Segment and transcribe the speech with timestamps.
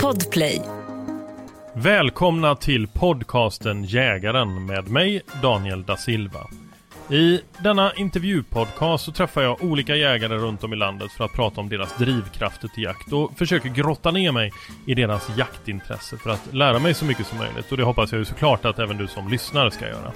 [0.00, 0.62] Podplay.
[1.74, 6.40] Välkomna till podcasten Jägaren med mig, Daniel da Silva.
[7.10, 11.60] I denna intervjupodcast så träffar jag olika jägare runt om i landet för att prata
[11.60, 14.52] om deras drivkrafter till jakt och försöker grotta ner mig
[14.86, 18.18] i deras jaktintresse för att lära mig så mycket som möjligt och det hoppas jag
[18.18, 20.12] ju såklart att även du som lyssnare ska göra.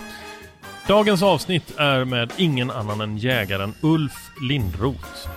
[0.89, 5.29] Dagens avsnitt är med ingen annan än jägaren Ulf Lindroth.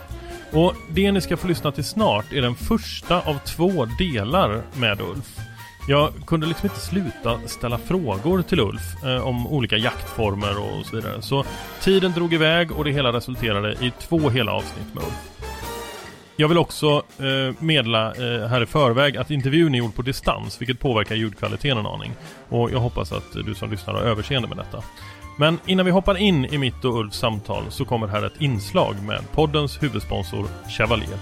[0.52, 5.02] Och det ni ska få lyssna till snart är den första av två delar med
[5.02, 5.40] Ulf.
[5.87, 10.96] Jag kunde liksom inte sluta ställa frågor till Ulf eh, om olika jaktformer och så
[10.96, 11.21] vidare.
[11.21, 11.46] Så
[11.82, 15.35] tiden drog iväg och det hela resulterade i två hela avsnitt med Ulf.
[16.35, 20.62] Jag vill också eh, meddela eh, här i förväg att intervjun är gjord på distans,
[20.62, 22.12] vilket påverkar ljudkvaliteten en aning.
[22.49, 24.84] Och jag hoppas att du som lyssnar har överseende med detta.
[25.38, 28.96] Men innan vi hoppar in i mitt och Ulfs samtal så kommer här ett inslag
[29.08, 31.18] med poddens huvudsponsor Chevalier.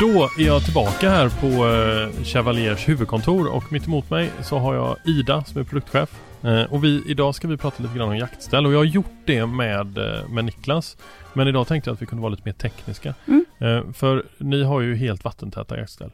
[0.00, 4.74] Då är jag tillbaka här på eh, Chevaliers huvudkontor och mitt emot mig så har
[4.74, 6.10] jag Ida som är produktchef.
[6.42, 9.22] Eh, och vi, idag ska vi prata lite grann om jaktställ och jag har gjort
[9.24, 10.96] det med, eh, med Niklas.
[11.32, 13.14] Men idag tänkte jag att vi kunde vara lite mer tekniska.
[13.26, 13.44] Mm.
[13.58, 16.10] Eh, för ni har ju helt vattentäta jaktställ.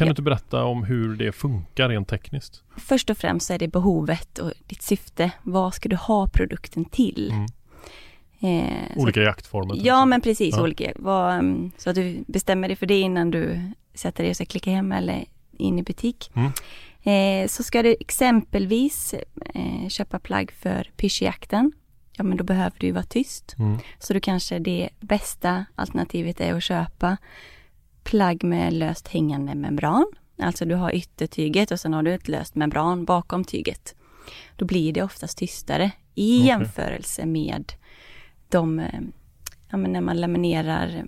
[0.00, 2.62] Kan du inte berätta om hur det funkar rent tekniskt?
[2.76, 5.30] Först och främst så är det behovet och ditt syfte.
[5.42, 7.30] Vad ska du ha produkten till?
[7.30, 7.46] Mm.
[8.40, 9.74] Eh, Olika jaktformer?
[9.74, 10.56] till Ja, men precis.
[10.56, 10.62] Ja.
[10.62, 10.92] Olika.
[10.96, 13.60] Vad, mm, så att du bestämmer dig för det innan du
[13.94, 16.30] sätter dig och ska klicka hem eller in i butik.
[16.34, 16.52] Mm.
[17.02, 19.14] Eh, så ska du exempelvis
[19.54, 21.72] eh, köpa plagg för pyrschjakten.
[22.16, 23.54] Ja, men då behöver du vara tyst.
[23.58, 23.78] Mm.
[23.98, 27.16] Så då kanske det bästa alternativet är att köpa
[28.04, 30.06] plagg med löst hängande membran.
[30.38, 33.94] Alltså du har yttertyget och sen har du ett löst membran bakom tyget.
[34.56, 36.46] Då blir det oftast tystare i Okej.
[36.46, 37.72] jämförelse med
[38.48, 39.00] de, eh,
[39.70, 41.04] ja, när man laminerar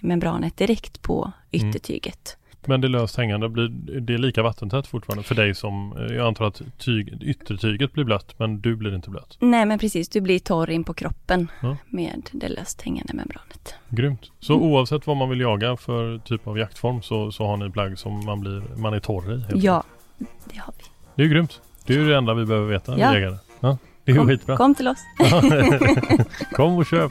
[0.00, 1.68] membranet direkt på Mm.
[1.68, 2.36] yttertyget.
[2.66, 3.68] Men det löst hängande, blir
[4.00, 8.04] det är lika vattentätt fortfarande för dig som, eh, jag antar att tyg, yttertyget blir
[8.04, 9.36] blött men du blir inte blöt.
[9.40, 11.76] Nej men precis, du blir torr in på kroppen Ja.
[11.88, 13.74] med det löst hängande membranet.
[13.88, 14.30] Grymt.
[14.40, 14.66] Så Mm.
[14.66, 18.24] oavsett vad man vill jaga för typ av jaktform så, så har ni plagg som
[18.24, 19.44] man, blir, man är torr i?
[19.54, 19.84] Ja,
[20.52, 20.84] det har vi.
[21.14, 21.60] Det är ju grymt.
[21.86, 23.14] Det är ju det enda vi behöver veta, Ja.
[23.14, 23.36] jägare.
[23.60, 24.56] Ja, det är Kom, skitbra.
[24.56, 24.98] kom till oss.
[26.52, 27.10] Kom och köp.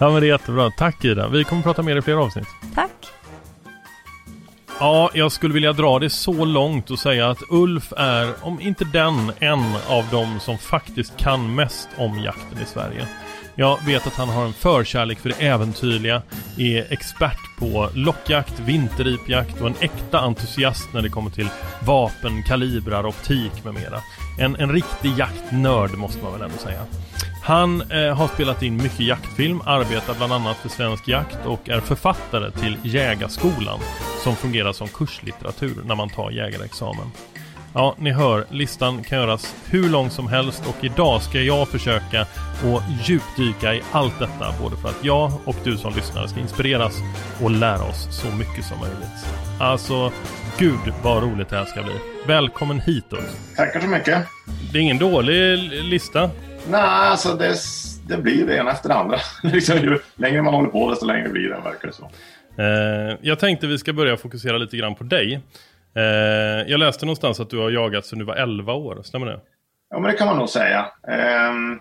[0.00, 0.70] Ja men det är jättebra.
[0.70, 1.28] Tack Ida.
[1.28, 2.46] Vi kommer prata mer i fler avsnitt.
[2.74, 2.90] Tack.
[4.80, 8.84] Ja, jag skulle vilja dra det så långt och säga att Ulf är, om inte
[8.84, 13.06] den, en av de som faktiskt kan mest om jakten i Sverige.
[13.54, 16.22] Jag vet att han har en förkärlek för det äventyrliga,
[16.58, 21.48] är expert på lockjakt, vinterripjakt och en äkta entusiast när det kommer till
[21.86, 24.00] vapen, kalibrar, optik med mera.
[24.40, 26.80] En, en riktig jaktnörd måste man väl ändå säga.
[27.46, 31.80] Han eh, har spelat in mycket jaktfilm, arbetar bland annat för Svensk Jakt och är
[31.80, 33.78] författare till Jägarskolan
[34.24, 37.06] som fungerar som kurslitteratur när man tar jägarexamen.
[37.74, 42.20] Ja, ni hör, listan kan göras hur lång som helst och idag ska jag försöka
[42.20, 46.94] att djupdyka i allt detta både för att jag och du som lyssnare ska inspireras
[47.42, 49.26] och lära oss så mycket som möjligt.
[49.60, 50.12] Alltså,
[50.58, 51.94] gud vad roligt det här ska bli.
[52.26, 53.56] Välkommen hit Ulf.
[53.56, 54.26] Tackar så mycket.
[54.72, 56.30] Det är ingen dålig lista.
[56.70, 57.54] Nej, alltså det,
[58.08, 59.18] det blir det ena efter det andra.
[59.42, 62.10] liksom, ju längre man håller på desto längre blir det, verkar det så.
[62.62, 65.40] Eh, jag tänkte vi ska börja fokusera lite grann på dig.
[65.96, 66.02] Eh,
[66.66, 69.40] jag läste någonstans att du har jagat sedan du var 11 år, stämmer det?
[69.90, 70.86] Ja, men det kan man nog säga.
[71.08, 71.80] Ehm,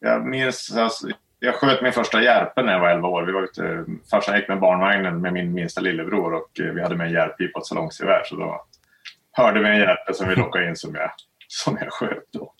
[0.00, 3.22] jag minns, alltså, jag sköt min första järpe när jag var 11 år.
[3.22, 6.96] Vi var ute, farsan gick med barnvagnen med min minsta lillebror och eh, vi hade
[6.96, 8.22] med en järppipa och ett salongsgevär.
[8.24, 8.64] Så då
[9.32, 11.10] hörde vi en järpe som vi lockade in som jag,
[11.48, 12.52] som jag sköt då.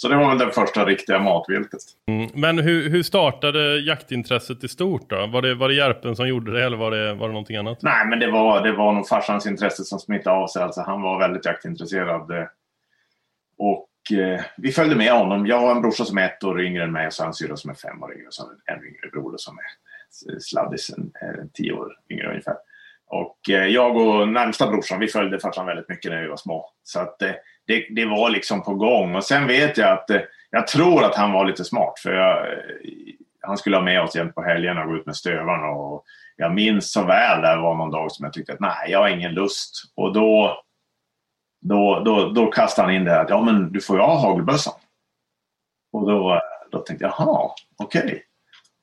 [0.00, 1.80] Så det var väl det första riktiga matviltet.
[2.08, 2.30] Mm.
[2.34, 5.26] Men hur, hur startade jaktintresset i stort då?
[5.26, 7.82] Var det, var det järpen som gjorde det eller var det, var det någonting annat?
[7.82, 10.62] Nej, men det var, det var nog farsans intresse som smittade av sig.
[10.62, 12.48] Alltså, han var väldigt jaktintresserad.
[13.58, 15.46] Och eh, vi följde med honom.
[15.46, 17.34] Jag har en brorsa som är ett år yngre än mig och så har en
[17.34, 20.38] syrra som är fem år yngre och så har en yngre bror som är eh,
[20.40, 22.56] sladdis, en, eh, tio år yngre ungefär.
[23.06, 26.70] Och eh, jag och närmsta brorsan, vi följde farsan väldigt mycket när vi var små.
[26.82, 27.32] Så att eh,
[27.66, 29.14] det, det var liksom på gång.
[29.14, 30.20] Och sen vet jag att eh,
[30.50, 31.98] jag tror att han var lite smart.
[31.98, 32.58] För jag, eh,
[33.40, 35.66] han skulle ha med oss jämt på helgerna och gå ut med stövarna.
[35.66, 36.04] Och
[36.36, 39.08] jag minns så väl det var någon dag som jag tyckte att nej, jag har
[39.08, 39.82] ingen lust.
[39.96, 40.62] Och då,
[41.60, 44.20] då, då, då kastade han in det här att ja, men du får ju ha
[44.20, 44.74] hagelbössan.
[45.92, 46.40] Och då,
[46.72, 48.04] då tänkte jag, jaha, okej.
[48.04, 48.20] Okay.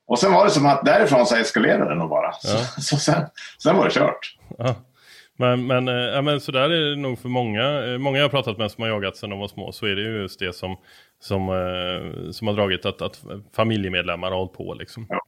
[0.06, 2.26] Och sen var det som att därifrån så eskalerade det nog bara.
[2.26, 2.58] Ja.
[2.76, 3.26] Så, så sen,
[3.62, 4.36] sen var det kört.
[4.58, 4.74] Ja.
[5.38, 7.98] Men, men, ja, men så där är det nog för många.
[7.98, 10.02] Många jag har pratat med som har jagat sedan de var små så är det
[10.02, 10.76] ju just det som,
[11.20, 11.46] som,
[12.32, 13.24] som har dragit att, att
[13.56, 15.06] familjemedlemmar har hållit på liksom.
[15.08, 15.20] Ja.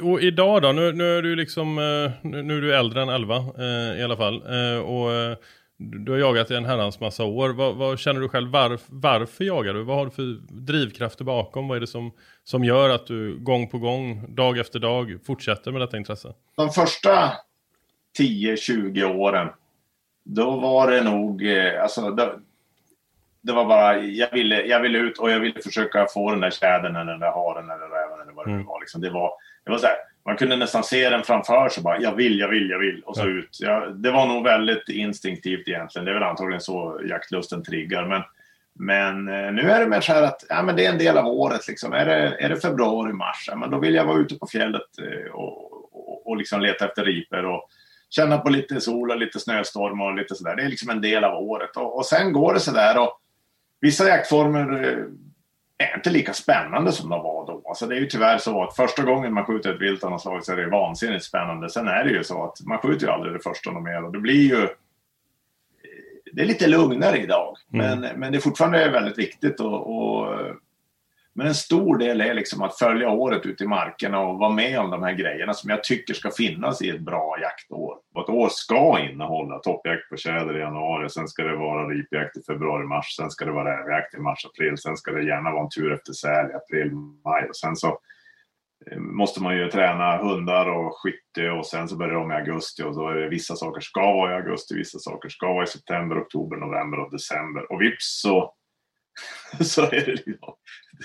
[0.00, 1.76] Och idag då, nu, nu är du liksom,
[2.22, 3.44] nu är du äldre än 11
[3.98, 4.42] i alla fall.
[4.82, 5.38] Och
[5.78, 7.48] du har jagat i en herrans massa år.
[7.48, 8.50] Vad, vad känner du själv?
[8.50, 9.82] Varf, varför jagar du?
[9.82, 10.22] Vad har du för
[10.66, 11.68] drivkrafter bakom?
[11.68, 12.12] Vad är det som,
[12.44, 16.34] som gör att du gång på gång, dag efter dag, fortsätter med detta intresse?
[16.56, 17.32] De första
[18.18, 19.48] 10-20 åren,
[20.24, 21.46] då var det nog...
[21.46, 22.32] Eh, alltså, då,
[23.42, 26.50] det var bara, jag ville, jag ville ut och jag ville försöka få den där
[26.50, 28.66] tjädern eller den där haren eller räven eller vad det mm.
[28.66, 28.80] var.
[28.80, 29.00] Liksom.
[29.00, 29.32] Det var,
[29.64, 32.48] det var så här, man kunde nästan se den framför sig bara, jag vill, jag
[32.48, 33.28] vill, jag vill och så ja.
[33.28, 33.58] ut.
[33.60, 36.04] Ja, det var nog väldigt instinktivt egentligen.
[36.04, 38.06] Det är väl antagligen så jaktlusten triggar.
[38.06, 38.22] Men,
[38.74, 41.18] men eh, nu är det mer så här att ja, men det är en del
[41.18, 41.68] av året.
[41.68, 41.92] Liksom.
[41.92, 44.98] Är, det, är det februari, mars, ja, men då vill jag vara ute på fjället
[44.98, 47.68] eh, och, och, och liksom leta efter riper och
[48.10, 50.56] känna på lite sol och lite snöstorm och lite sådär.
[50.56, 51.76] Det är liksom en del av året.
[51.76, 52.98] Och, och sen går det sådär.
[52.98, 53.20] Och
[53.80, 55.04] vissa jaktformer eh,
[55.78, 57.62] är inte lika spännande som de var då.
[57.68, 60.22] Alltså det är ju tyvärr så att första gången man skjuter ett vilt av något
[60.22, 61.70] slag så är det vansinnigt spännande.
[61.70, 64.12] Sen är det ju så att man skjuter ju aldrig det första något mer och
[64.12, 64.68] det blir ju
[66.32, 67.56] det är lite lugnare idag.
[67.72, 68.00] Mm.
[68.00, 70.36] Men, men det är fortfarande väldigt viktigt och, och
[71.36, 74.80] men en stor del är liksom att följa året ute i markerna och vara med
[74.80, 77.96] om de här grejerna som jag tycker ska finnas i ett bra jaktår.
[78.14, 82.36] Och ett år ska innehålla toppjakt på tjäder i januari, sen ska det vara ripjakt
[82.36, 85.70] i februari-mars, sen ska det vara rävjakt i mars-april, sen ska det gärna vara en
[85.70, 87.98] tur efter säl i april-maj och sen så
[88.90, 92.82] eh, måste man ju träna hundar och skytte och sen så börjar de i augusti
[92.82, 95.66] och då är det vissa saker ska vara i augusti, vissa saker ska vara i
[95.66, 97.72] september, oktober, november och december.
[97.72, 98.54] Och vips så
[99.60, 100.54] så är det liksom.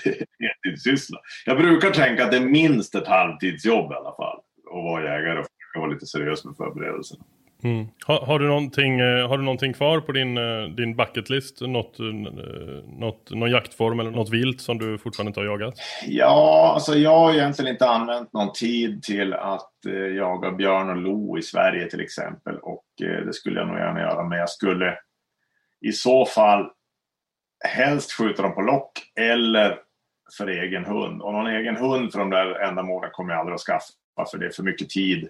[0.04, 1.18] Det är heltidssyssla.
[1.46, 4.38] Jag brukar tänka att det är minst ett halvtidsjobb i alla fall.
[4.70, 5.46] Att vara jägare och
[5.80, 7.24] vara lite seriös med förberedelserna.
[7.64, 7.86] Mm.
[8.06, 11.60] Har, har, du någonting, eh, har du någonting kvar på din, eh, din bucketlist?
[11.60, 15.74] Något, eh, något, någon jaktform eller något vilt som du fortfarande inte har jagat?
[16.06, 19.70] Ja, alltså jag har egentligen inte använt någon tid till att
[20.16, 22.56] jaga björn och lo i Sverige till exempel.
[22.56, 24.28] Och det skulle jag nog gärna göra.
[24.28, 24.94] Men jag skulle
[25.80, 26.70] i så fall
[27.64, 29.78] helst skjuta dem på lock eller
[30.38, 31.22] för egen hund.
[31.22, 33.92] Och någon egen hund för de där ändamålen kommer jag aldrig att skaffa
[34.30, 35.28] för det är för mycket tid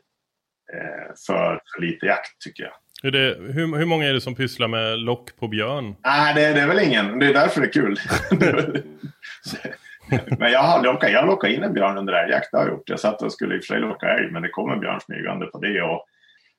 [0.72, 2.72] eh, för, för lite jakt tycker jag.
[3.02, 5.96] Hur, det, hur, hur många är det som pysslar med lock på björn?
[6.04, 7.18] Nej, det, det är väl ingen.
[7.18, 7.98] Det är därför det är kul.
[10.38, 12.88] men jag har lockat, jag lockade in en björn under älgjakt, det har jag gjort.
[12.88, 15.00] Jag satt och skulle i och för sig locka älg, men det kom en björn
[15.00, 15.82] smygande på det.
[15.82, 16.06] Och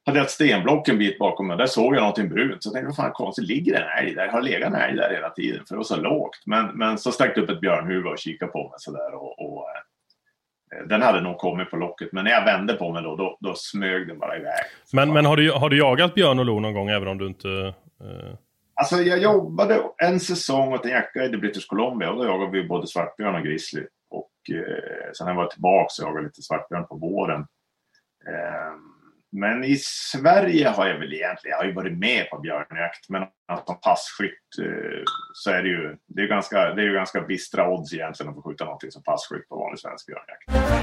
[0.06, 1.58] hade jag ett stenblock en bit bakom mig.
[1.58, 2.64] Där såg jag någonting brunt.
[2.64, 4.26] Så jag tänkte, vad fan konstigt, ligger en älg där?
[4.26, 6.42] Jag har legat en älg där hela tiden, för det var så lågt.
[6.46, 9.14] Men, men så sträckte upp ett björnhuvud och kikade på mig sådär.
[9.16, 9.66] Och, och,
[10.76, 13.38] eh, den hade nog kommit på locket, men när jag vände på mig då, då,
[13.40, 14.64] då smög den bara iväg.
[14.94, 17.28] Men, men har, du, har du jagat björn och lo någon gång, även om du
[17.28, 17.50] inte...
[18.02, 18.34] Eh...
[18.76, 22.68] Alltså jag jobbade en säsong åt en jaktguide i British Columbia och då jagade vi
[22.68, 23.86] både svartbjörn och grizzly.
[24.10, 27.40] Och eh, sen när jag var tillbaka så jagade jag lite svartbjörn på våren.
[28.28, 28.74] Eh,
[29.34, 33.24] men i Sverige har jag väl egentligen, jag har ju varit med på björnjakt, men
[33.48, 37.22] att som passkytt eh, så är det ju, det är ganska, det är ju ganska
[37.22, 40.74] bistra odds egentligen att få skjuta någonting som passkytt på vanlig svensk björnjakt.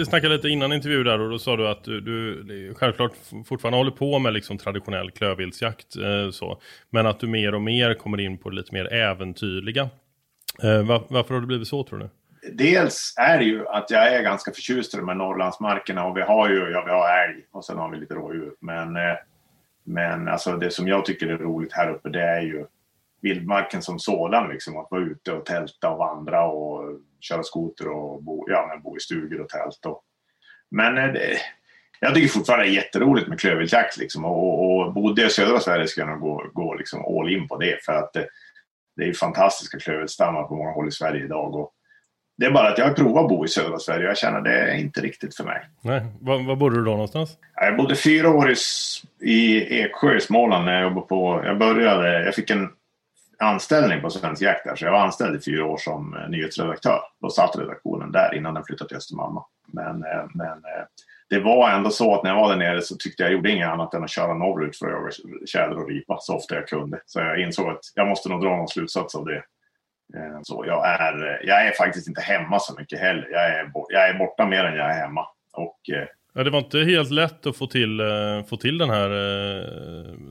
[0.00, 3.12] vi snackade lite innan intervju där och då sa du att du, du självklart
[3.46, 7.94] fortfarande håller på med liksom traditionell klövviltsjakt eh, så, men att du mer och mer
[7.94, 9.90] kommer in på det lite mer äventyrliga.
[10.64, 12.08] Eh, Var, varför har det blivit så tror du?
[12.52, 16.20] Dels är det ju att jag är ganska förtjust i de här Norrlandsmarkerna och vi
[16.22, 18.54] har ju, ja vi har älg och sen har vi lite rådjur.
[18.60, 19.16] Men, eh,
[19.84, 22.66] men alltså det som jag tycker är roligt här uppe det är ju
[23.22, 24.48] vildmarken som sådan.
[24.48, 28.82] Liksom, att vara ute och tälta och vandra och köra skoter och bo, ja, men
[28.82, 29.86] bo i stugor och tält.
[29.86, 30.02] Och,
[30.70, 31.38] men eh, det,
[32.00, 33.96] jag tycker fortfarande det är jätteroligt med klövviltjakt.
[33.96, 37.04] Liksom, och, och, och bodde jag i södra Sverige skulle jag nog gå, gå liksom
[37.04, 37.84] all in på det.
[37.84, 38.16] För att
[38.96, 41.54] det är fantastiska klöverstammar på många håll i Sverige idag.
[41.54, 41.72] Och
[42.38, 44.38] det är bara att jag har provat att bo i södra Sverige och jag känner
[44.38, 45.68] att det är inte riktigt för mig.
[45.80, 47.38] Nej, var, var bodde du då någonstans?
[47.54, 48.56] Jag bodde fyra år i,
[49.20, 51.42] i Eksjö i Småland när jag jobbade på...
[51.44, 52.24] Jag började...
[52.24, 52.68] Jag fick en
[53.38, 57.00] anställning på Svensk Jakt där, så jag var anställd i fyra år som nyhetsredaktör.
[57.20, 59.44] Då satt redaktionen där innan den flyttade till Östermalma.
[59.66, 60.84] Men, eh, men eh,
[61.30, 63.50] det var ändå så att när jag var där nere så tyckte jag jag gjorde
[63.50, 65.10] inget annat än att köra norrut för att jaga
[65.46, 67.00] tjäder och ripa så ofta jag kunde.
[67.06, 69.42] Så jag insåg att jag måste nog dra någon slutsats av det.
[70.16, 73.28] Eh, så jag är, jag är faktiskt inte hemma så mycket heller.
[73.30, 75.26] Jag är, jag är borta mer än jag är hemma.
[75.52, 78.90] Och, eh, ja, det var inte helt lätt att få till, eh, få till den
[78.90, 79.10] här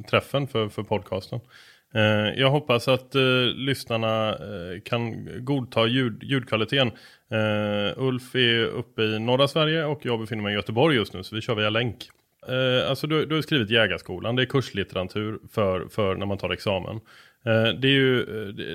[0.10, 1.40] träffen för, för podcasten.
[1.94, 3.22] Eh, jag hoppas att eh,
[3.56, 6.92] lyssnarna eh, kan godta ljud, ljudkvaliteten.
[7.32, 11.24] Eh, Ulf är uppe i norra Sverige och jag befinner mig i Göteborg just nu
[11.24, 12.10] så vi kör via länk.
[12.48, 16.50] Eh, alltså du, du har skrivit Jägarskolan, det är kurslitteratur för, för när man tar
[16.50, 17.00] examen.
[17.46, 18.22] Eh, det, är ju,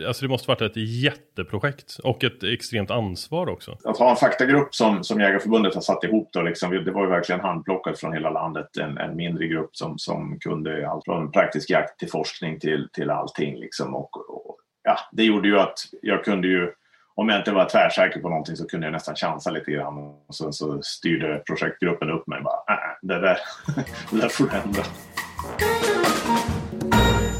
[0.03, 3.79] eh, alltså det måste varit ett jätteprojekt och ett extremt ansvar också.
[3.85, 7.11] Att ha en faktagrupp som, som Jägarförbundet har satt ihop då, liksom, det var ju
[7.11, 8.77] verkligen handplockat från hela landet.
[8.77, 13.11] En, en mindre grupp som, som kunde allt från praktisk jakt till forskning till, till
[13.11, 13.59] allting.
[13.59, 13.95] Liksom.
[13.95, 16.73] Och, och, ja, det gjorde ju att jag kunde ju,
[17.15, 19.99] om jag inte var tvärsäker på någonting så kunde jag nästan chansa lite grann.
[19.99, 23.39] Och sen så styrde projektgruppen upp mig bara, äh, äh, det där,
[24.11, 24.83] det där får du ändra.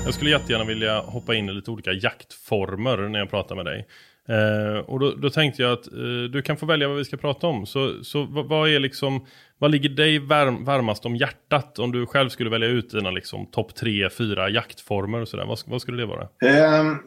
[0.05, 3.87] Jag skulle jättegärna vilja hoppa in i lite olika jaktformer när jag pratar med dig.
[4.29, 7.17] Eh, och då, då, tänkte jag att eh, du kan få välja vad vi ska
[7.17, 7.67] prata om.
[7.67, 9.27] Så, så vad, är liksom,
[9.59, 13.47] vad ligger dig varm, varmast om hjärtat om du själv skulle välja ut dina liksom,
[13.47, 15.45] topp tre, fyra jaktformer och sådär?
[15.45, 16.29] Vad, vad skulle det vara?
[16.81, 17.03] Um,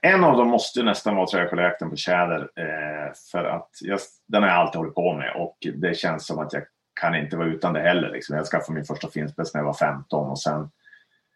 [0.00, 2.40] en av dem måste nästan vara träsköljakten på tjäder.
[2.40, 3.98] Eh, för att jag,
[4.28, 6.62] den har jag alltid hållit på med och det känns som att jag
[7.00, 8.10] kan inte vara utan det heller.
[8.10, 8.36] Liksom.
[8.36, 10.70] Jag skaffade min första finspets när jag var 15 och sen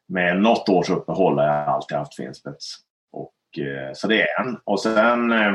[0.08, 2.76] med något års uppehåll har jag alltid haft finspets.
[3.12, 4.58] Och, eh, så det är en.
[4.64, 5.54] Och sen eh,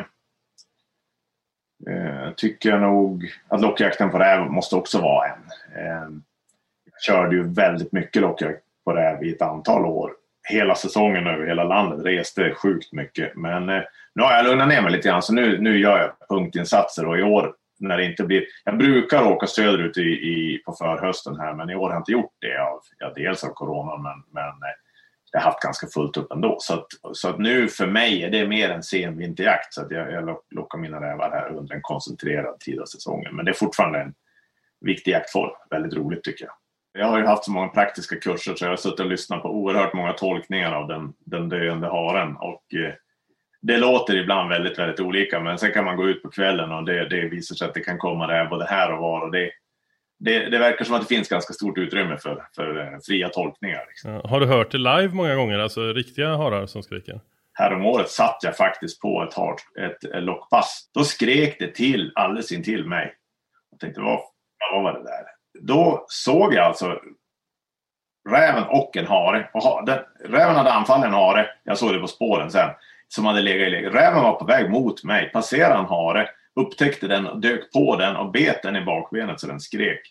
[1.89, 5.43] eh, tycker jag nog att lockjakten på räv måste också vara en.
[5.75, 6.09] Eh,
[6.91, 10.11] jag körde ju väldigt mycket lockjakt på räv i ett antal år.
[10.49, 12.05] Hela säsongen över hela landet.
[12.05, 13.35] Reste sjukt mycket.
[13.35, 13.81] Men eh,
[14.15, 17.19] nu har jag lugnat ner mig lite grann så nu, nu gör jag punktinsatser och
[17.19, 18.45] i år när det inte blir...
[18.63, 22.11] Jag brukar åka söderut i, i, på förhösten här men i år har jag inte
[22.11, 22.57] gjort det.
[22.57, 24.75] Av, ja, dels av corona men, men eh,
[25.31, 26.57] jag har haft ganska fullt upp ändå.
[26.59, 29.73] Så, att, så att nu för mig är det mer en sen vinterjakt.
[29.73, 33.35] Så att jag, jag lockar mina rävar här under en koncentrerad tid av säsongen.
[33.35, 34.13] Men det är fortfarande en
[34.81, 35.51] viktig jaktform.
[35.69, 36.53] Väldigt roligt tycker jag.
[36.93, 39.49] Jag har ju haft så många praktiska kurser så jag har suttit och lyssnat på
[39.49, 42.35] oerhört många tolkningar av den, den döende haren.
[42.35, 42.93] Och, eh,
[43.61, 46.85] det låter ibland väldigt, väldigt olika men sen kan man gå ut på kvällen och
[46.85, 49.21] det, det visar sig att det kan komma där både här och var.
[49.21, 49.51] Och det,
[50.19, 53.85] det, det verkar som att det finns ganska stort utrymme för, för eh, fria tolkningar.
[53.87, 54.21] Liksom.
[54.23, 57.19] Har du hört det live många gånger, alltså riktiga harar som skriker?
[57.53, 60.89] Häromåret satt jag faktiskt på ett, hard, ett, lockpass.
[60.93, 63.13] Då skrek det till alldeles intill mig.
[63.71, 64.19] Jag tänkte, vad,
[64.71, 65.25] vad var det där?
[65.59, 66.99] Då såg jag alltså
[68.29, 69.49] räven och en hare.
[69.53, 71.47] Och den, räven hade anfallit en hare.
[71.63, 72.69] Jag såg det på spåren sen
[73.13, 73.89] som hade legat i läge.
[73.89, 78.15] Räven var på väg mot mig, passerade en hare, upptäckte den, och dök på den
[78.15, 80.01] och bet den i bakbenet så den skrek.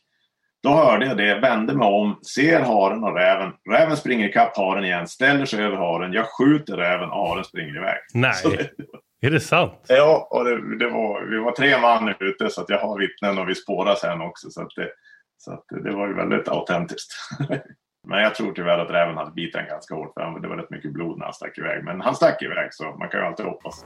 [0.63, 3.53] Då hörde jag det, vände mig om, ser haren och räven.
[3.71, 6.13] Räven springer ikapp haren igen, ställer sig över haren.
[6.13, 7.99] Jag skjuter räven och haren springer iväg.
[8.15, 8.35] Nej,
[9.21, 9.85] det, är det sant?
[9.89, 13.39] Ja, och det, det, var, vi var tre man ute så att jag har vittnen
[13.39, 14.51] och vi spårar sen också.
[14.51, 14.89] Så, att det,
[15.39, 17.13] så att det var ju väldigt autentiskt.
[18.09, 20.93] Men jag tror tyvärr att räven hade bitit ganska hårt för det var rätt mycket
[20.93, 21.85] blod när han stack iväg.
[21.85, 23.85] Men han stack iväg så man kan ju alltid hoppas.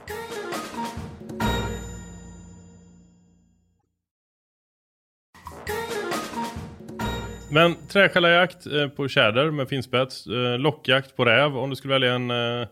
[7.51, 12.13] Men träskällajakt eh, på tjäder med finspets, eh, lockjakt på räv om du skulle välja
[12.13, 12.67] en, eh,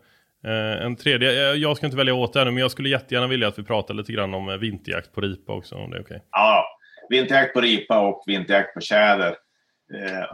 [0.86, 1.54] en tredje.
[1.54, 4.12] Jag ska inte välja åt det men jag skulle jättegärna vilja att vi pratar lite
[4.12, 6.16] grann om vinterjakt på ripa också om det är okej.
[6.16, 6.28] Okay.
[6.32, 6.66] Ja,
[7.10, 9.36] vinterjakt på ripa och vinterjakt på tjäder.
[9.94, 10.26] Eh,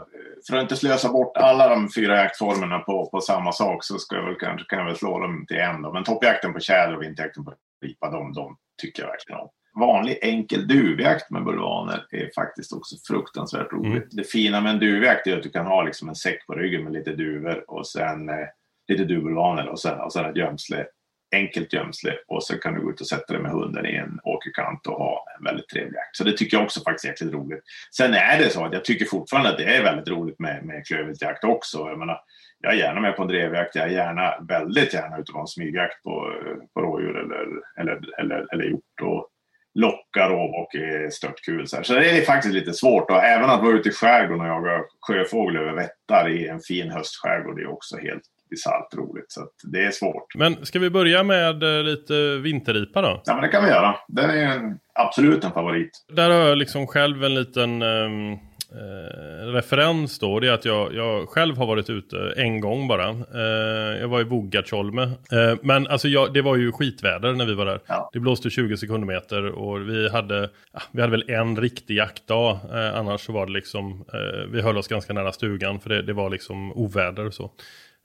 [0.48, 4.16] för att inte slösa bort alla de fyra jaktformerna på, på samma sak så ska
[4.16, 5.82] jag väl, kanske kan jag väl slå dem till en.
[5.82, 5.94] Då.
[5.94, 9.50] Men toppjakten på tjäder och vinterjakten på ripa, de, de tycker jag verkligen om.
[9.80, 13.94] Vanlig enkel duvjakt med bulvaner är faktiskt också fruktansvärt roligt.
[13.94, 14.10] Mm.
[14.12, 16.84] Det fina med en duvjakt är att du kan ha liksom en säck på ryggen
[16.84, 18.48] med lite duvor och sen eh,
[18.88, 20.86] lite duvbulvaner och sen, och sen ett gömsle
[21.31, 24.19] enkelt gömsle och så kan du gå ut och sätta dig med hunden i en
[24.24, 26.15] åkerkant och ha en väldigt trevlig jakt.
[26.15, 27.63] Så det tycker jag också faktiskt är jäkligt roligt.
[27.95, 30.88] Sen är det så att jag tycker fortfarande att det är väldigt roligt med, med
[30.88, 31.77] klövviltjakt också.
[31.77, 32.21] Jag menar,
[32.59, 35.48] jag är gärna med på en drevjakt, jag är gärna, väldigt gärna ute på en
[35.48, 36.33] smygjakt på,
[36.74, 37.48] på rådjur eller,
[37.79, 39.29] eller, eller, eller hjort och
[39.74, 41.67] locka och är störtkul.
[41.67, 44.48] Så, så det är faktiskt lite svårt och även att vara ute i skärgården och
[44.48, 49.25] jaga sjöfågel över vättar i en fin höstskärgård är också helt bisarrt roligt.
[49.27, 50.36] Så det är svårt.
[50.36, 53.22] Men ska vi börja med eh, lite vinterripa då?
[53.25, 53.96] Ja, men det kan vi göra.
[54.08, 55.91] Den är en, absolut en favorit.
[56.10, 58.39] Där har jag liksom själv en liten um
[58.72, 63.10] eh, referens då, det är att jag, jag själv har varit ute en gång bara.
[63.10, 65.03] Eh, jag var i Vugatjolme.
[65.03, 67.79] Eh, men alltså jag, det var ju skitväder när vi var där.
[67.88, 68.10] Ja.
[68.13, 72.60] Det blåste 20 sekundmeter och vi hade, ja, vi hade väl en riktig jaktdag.
[72.74, 76.01] Eh, annars så var det liksom, eh, vi höll oss ganska nära stugan för det,
[76.01, 77.51] det var liksom oväder och så.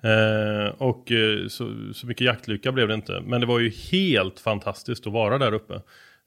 [0.05, 3.23] Eh, och eh, så, så mycket jaktlycka blev det inte.
[3.27, 5.75] Men det var ju helt fantastiskt att vara där uppe.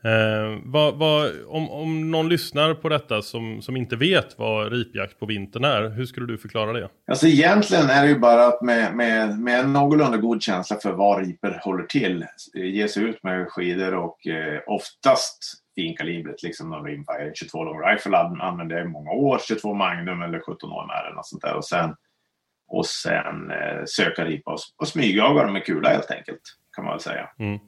[0.03, 5.19] Eh, vad, vad, om, om någon lyssnar på detta som, som inte vet vad ripjakt
[5.19, 6.89] på vintern är, hur skulle du förklara det?
[7.07, 10.91] Alltså egentligen är det ju bara att med, med, med en någorlunda god känsla för
[10.91, 16.69] var riper håller till, eh, ge sig ut med skidor och eh, oftast finkalibret, liksom
[16.69, 17.31] någon rimfire.
[17.35, 21.15] 22 long rifle använde jag i många år, 22 Magnum eller 17 år med eller
[21.15, 21.55] något sånt där.
[21.55, 21.95] Och sen,
[22.67, 26.41] och sen eh, söka ripa och, och smygjaga med kula helt enkelt,
[26.75, 27.29] kan man väl säga.
[27.39, 27.59] Mm.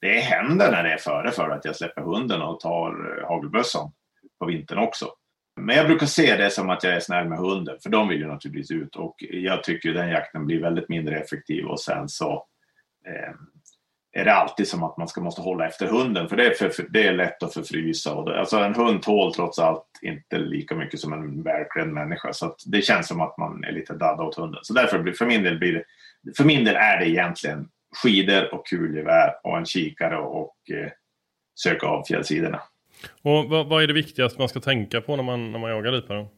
[0.00, 3.90] Det händer när det är före för att jag släpper hunden och tar eh, hagelbössan
[4.38, 5.08] på vintern också.
[5.60, 8.20] Men jag brukar se det som att jag är snäll med hunden, för de vill
[8.20, 8.96] ju naturligtvis ut.
[8.96, 12.32] Och jag tycker den jakten blir väldigt mindre effektiv och sen så
[13.06, 13.34] eh,
[14.20, 16.68] är det alltid som att man ska måste hålla efter hunden, för det är, för,
[16.68, 18.14] för det är lätt att förfrysa.
[18.14, 22.32] Och det, alltså en hund tål trots allt inte lika mycket som en välklädd människa,
[22.32, 24.60] så att det känns som att man är lite dadda åt hunden.
[24.62, 25.84] Så därför, blir, för min del blir det,
[26.36, 27.68] för min del är det egentligen
[28.02, 30.90] skidor och kulgevär och en kikare och, och eh,
[31.54, 32.60] söka av fjällsidorna.
[33.22, 35.92] Och vad, vad, är det viktigaste man ska tänka på när man, när man jagar
[35.92, 36.14] ripa?
[36.14, 36.28] Då?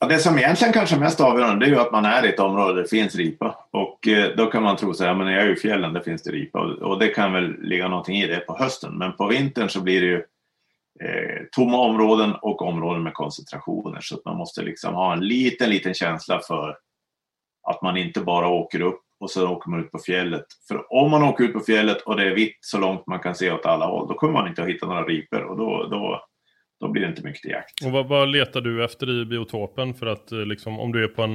[0.00, 2.28] Ja, det som egentligen kanske är mest avgörande det är ju att man är i
[2.28, 3.66] ett område där det finns ripa.
[3.70, 6.00] Och eh, då kan man tro så här, men jag är ju i fjällen, där
[6.00, 6.58] finns det ripa.
[6.60, 8.98] Och, och, det kan väl ligga någonting i det på hösten.
[8.98, 10.16] Men på vintern så blir det ju
[11.00, 14.00] eh, tomma områden och områden med koncentrationer.
[14.00, 16.76] Så att man måste liksom ha en liten, liten känsla för
[17.68, 20.46] att man inte bara åker upp och så åker man ut på fjället.
[20.68, 23.34] För om man åker ut på fjället och det är vitt så långt man kan
[23.34, 26.27] se åt alla håll, då kommer man inte att hitta några ripor och då, då,
[26.80, 27.84] då blir det inte mycket till jakt.
[27.84, 31.08] Och vad, vad letar du efter i biotopen för att eh, liksom, om du är
[31.08, 31.32] på en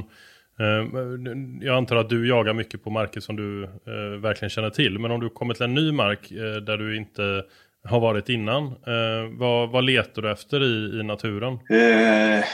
[0.60, 5.00] eh, jag antar att du jagar mycket på marker som du eh, verkligen känner till.
[5.00, 7.44] Men om du kommer till en ny mark eh, där du inte
[7.84, 8.66] har varit innan.
[8.68, 11.60] Eh, vad, vad letar du efter i, i naturen?
[11.70, 12.46] Eh,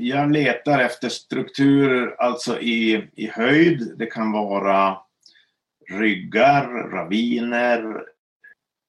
[0.00, 3.94] jag letar efter strukturer, alltså i, i höjd.
[3.98, 4.96] Det kan vara
[5.90, 8.02] ryggar, raviner,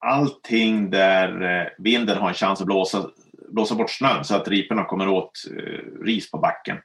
[0.05, 3.09] allting där vinden har en chans att blåsa,
[3.51, 6.77] blåsa bort snön så att riporna kommer åt eh, ris på backen.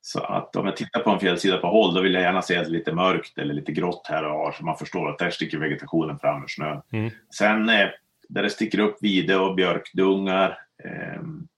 [0.00, 2.56] Så att om jag tittar på en fjällsida på håll då vill jag gärna se
[2.56, 5.18] att det är lite mörkt eller lite grått här och var så man förstår att
[5.18, 6.82] där sticker vegetationen fram ur snön.
[6.92, 7.10] Mm.
[7.34, 7.88] Sen eh,
[8.28, 10.58] där det sticker upp vide och björkdungar.
[10.84, 11.48] Ehm,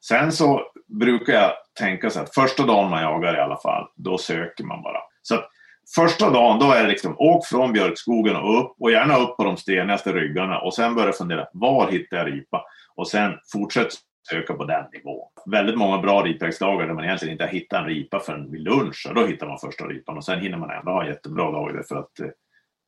[0.00, 4.18] sen så brukar jag tänka så att första dagen man jagar i alla fall, då
[4.18, 4.98] söker man bara.
[5.22, 5.50] Så att
[5.94, 9.44] första dagen då är det liksom åk från björkskogen och upp och gärna upp på
[9.44, 12.64] de stenigaste ryggarna och sen börja fundera var hittar jag ripa?
[12.94, 13.88] Och sen fortsätt
[14.30, 15.28] söka på den nivån.
[15.46, 19.06] Väldigt många bra ripjaktsdagar där man egentligen inte har hittat en ripa förrän vid lunch
[19.08, 21.86] och då hittar man första ripan och sen hinner man ändå ha en jättebra dag
[21.88, 22.26] för att eh,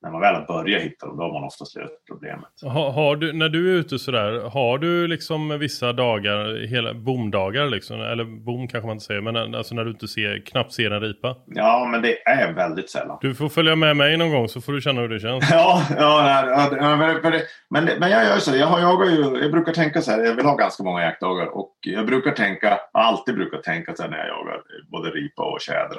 [0.05, 2.49] när man väl börjar hitta dem, då har man oftast löst problemet.
[2.63, 7.67] Har, har, du, när du är ute sådär, har du liksom vissa dagar, hela bomdagar
[7.67, 8.01] liksom?
[8.01, 11.01] Eller bom kanske man inte säger, men alltså när du inte ser, knappt ser en
[11.01, 11.37] ripa?
[11.47, 13.19] Ja, men det är väldigt sällan.
[13.21, 15.51] Du får följa med mig någon gång så får du känna hur det känns.
[15.51, 17.41] ja, ja, nej, men,
[17.71, 18.57] men, men jag gör så.
[18.57, 21.47] Jag, har, jag, ju, jag brukar tänka så här, jag vill ha ganska många jaktdagar
[21.47, 24.61] och jag brukar tänka, alltid brukar tänka så här när jag jagar
[24.93, 25.99] både ripa och tjäder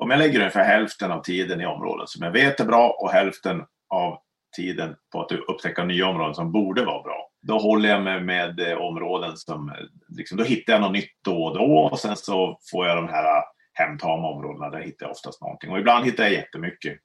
[0.00, 3.10] om jag lägger ungefär hälften av tiden i områden som jag vet är bra och
[3.10, 4.18] hälften av
[4.56, 7.30] tiden på att upptäcka nya områden som borde vara bra.
[7.42, 9.74] Då håller jag mig med eh, områden som, eh,
[10.08, 13.08] liksom, då hittar jag något nytt då och då och sen så får jag de
[13.08, 15.70] här eh, hemtama områdena, där hittar jag oftast någonting.
[15.70, 16.98] Och ibland hittar jag jättemycket.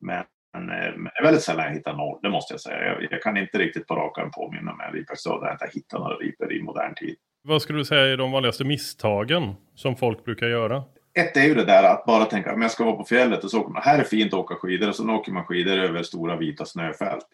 [0.00, 0.74] Men, men det
[1.18, 2.84] är väldigt sällan jag hittar noll, det måste jag säga.
[2.84, 5.78] Jag, jag kan inte riktigt på rak arm påminna mig en ripjaktsdag där jag inte
[5.78, 7.16] hittat några ripor i modern tid.
[7.42, 10.84] Vad skulle du säga är de vanligaste misstagen som folk brukar göra?
[11.14, 13.50] Ett är ju det där att bara tänka om jag ska vara på fjället och
[13.50, 16.02] så åker man, här är fint att åka skidor och så åker man skidor över
[16.02, 17.26] stora vita snöfält.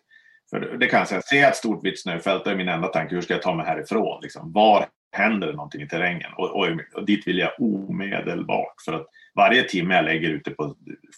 [0.50, 2.88] För det kan jag säga, ser jag ett stort vitt snöfält då är min enda
[2.88, 4.20] tanke hur ska jag ta mig härifrån?
[4.22, 6.32] Liksom, var händer det någonting i terrängen?
[6.36, 10.74] Och, och, och, dit vill jag omedelbart för att varje timme jag lägger ute på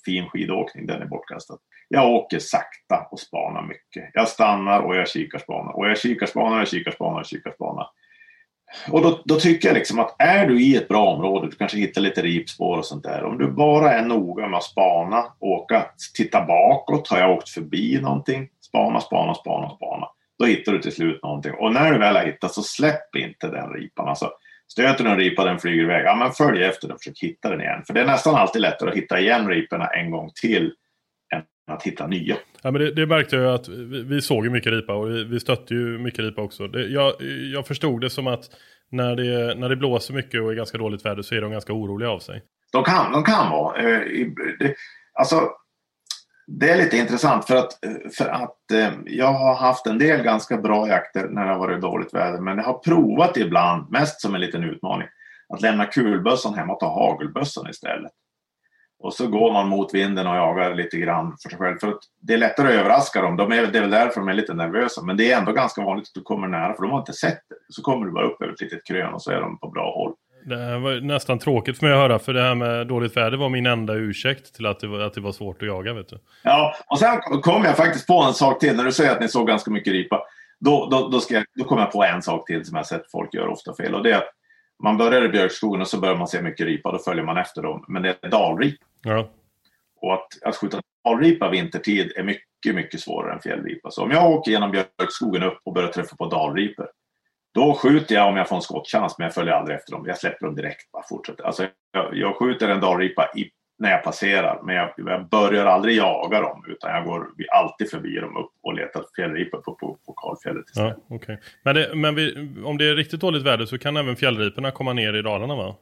[0.07, 1.59] fin skidåkning den är bortkastad.
[1.89, 4.11] Jag åker sakta och spanar mycket.
[4.15, 7.25] Jag stannar och jag kikar spanar och jag kikar spanar, jag kikar spanar, kikarspanar.
[7.25, 7.87] kikar spanar.
[8.91, 11.79] Och då, då, tycker jag liksom att är du i ett bra område, du kanske
[11.79, 13.25] hittar lite ripspår och sånt där.
[13.25, 17.09] Om du bara är noga med att spana, åka, titta bakåt.
[17.09, 18.49] Har jag åkt förbi någonting?
[18.61, 20.07] Spana, spana, spana, spana.
[20.39, 21.53] Då hittar du till slut någonting.
[21.55, 24.09] Och när du väl har hittat så släpp inte den ripan.
[24.09, 24.31] Alltså,
[24.73, 27.51] stöter du en ripa den flyger iväg, ja men följ efter den och försök hitta
[27.51, 27.83] den igen.
[27.87, 30.73] För det är nästan alltid lättare att hitta igen riporna en gång till
[31.71, 32.37] att hitta nya.
[32.63, 35.25] Ja, men det, det märkte jag att vi, vi såg ju mycket ripa och vi,
[35.25, 36.67] vi stötte ju mycket ripa också.
[36.67, 37.15] Det, jag,
[37.53, 38.45] jag förstod det som att
[38.91, 41.73] när det, när det blåser mycket och är ganska dåligt väder så är de ganska
[41.73, 42.43] oroliga av sig.
[42.73, 43.83] De kan, de kan vara.
[43.83, 44.03] Eh,
[45.13, 45.51] alltså,
[46.47, 47.79] det är lite intressant för att,
[48.19, 51.81] för att eh, jag har haft en del ganska bra jakter när det har varit
[51.81, 52.41] dåligt väder.
[52.41, 55.09] Men jag har provat ibland, mest som en liten utmaning,
[55.55, 58.13] att lämna kulbössan hemma och ta hagelbössan istället.
[59.03, 61.79] Och så går man mot vinden och jagar lite grann för sig själv.
[61.79, 63.37] För att det är lättare att överraska dem.
[63.37, 65.03] De är, det är väl därför de är lite nervösa.
[65.03, 67.41] Men det är ändå ganska vanligt att du kommer nära för de har inte sett
[67.49, 67.57] det.
[67.69, 69.93] Så kommer du bara upp över ett litet krön och så är de på bra
[69.95, 70.15] håll.
[70.45, 72.19] Det var nästan tråkigt för mig att höra.
[72.19, 75.15] För det här med dåligt väder var min enda ursäkt till att det var, att
[75.15, 75.93] det var svårt att jaga.
[75.93, 76.19] Vet du.
[76.43, 78.77] Ja, och sen kom jag faktiskt på en sak till.
[78.77, 80.23] När du säger att ni såg ganska mycket ripa.
[80.61, 83.11] Då, då, då, ska jag, då kom jag på en sak till som jag sett
[83.11, 83.95] folk gör ofta fel.
[83.95, 84.31] Och det är att
[84.83, 86.93] man börjar i björkskogen och så börjar man se mycket ripa.
[86.93, 87.85] Då följer man efter dem.
[87.89, 88.79] Men det är dalrip.
[89.03, 89.31] Ja.
[90.01, 93.91] Och att, att skjuta dalripa vintertid är mycket, mycket svårare än fjällripa.
[93.91, 96.91] Så om jag åker genom björkskogen upp och börjar träffa på dalripor.
[97.55, 100.05] Då skjuter jag om jag får en skottchans, men jag följer aldrig efter dem.
[100.07, 100.93] Jag släpper dem direkt.
[100.93, 101.45] Bara fortsätter.
[101.45, 105.97] Alltså, jag, jag skjuter en dalripa i, när jag passerar, men jag, jag, börjar aldrig
[105.97, 106.65] jaga dem.
[106.69, 110.97] Utan jag går alltid förbi dem upp och letar fjällripor på, på, på kalfjället istället.
[111.09, 111.37] Ja, okay.
[111.63, 114.93] Men, det, men vi, om det är riktigt dåligt väder så kan även fjällriporna komma
[114.93, 115.77] ner i Dalarna va?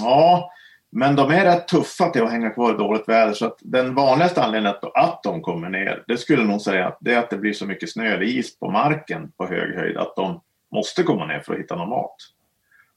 [0.00, 0.50] Ja,
[0.94, 3.32] men de är rätt tuffa till att hänga kvar i dåligt väder.
[3.32, 6.98] Så att den vanligaste anledningen att, att de kommer ner, det skulle nog säga att
[7.00, 9.96] det är att det blir så mycket snö eller is på marken på hög höjd
[9.96, 10.40] att de
[10.72, 12.16] måste komma ner för att hitta någon mat.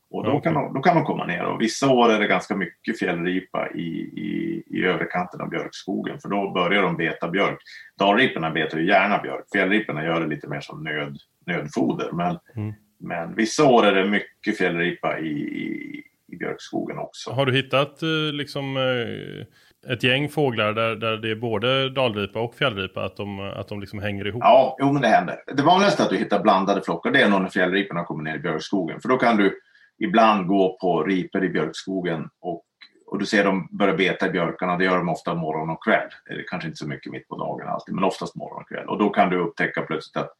[0.09, 2.55] Och då, kan de, då kan de komma ner och vissa år är det ganska
[2.55, 7.57] mycket fjällripa i, i, i övre kanten av björkskogen för då börjar de beta björk.
[7.99, 12.11] Dalriporna betar ju gärna björk, fjällriporna gör det lite mer som nöd, nödfoder.
[12.11, 12.73] Men, mm.
[12.97, 16.03] men vissa år är det mycket fjällripa i, i,
[16.35, 17.31] i björkskogen också.
[17.31, 22.39] Har du hittat eh, liksom eh, ett gäng fåglar där, där det är både dalripa
[22.39, 24.41] och fjällripa, att de, att de liksom hänger ihop?
[24.43, 25.37] Ja, jo, men det händer.
[25.55, 28.35] Det vanligaste är att du hittar blandade flockar, det är nog när fjällriporna kommer ner
[28.35, 29.01] i björkskogen.
[29.01, 29.59] För då kan du
[30.03, 32.63] ibland gå på ripor i björkskogen och,
[33.07, 34.77] och du ser dem börja beta i björkarna.
[34.77, 36.09] Det gör de ofta morgon och kväll.
[36.25, 38.87] Det kanske inte så mycket mitt på dagen alltid, men oftast morgon och kväll.
[38.87, 40.31] Och då kan du upptäcka plötsligt att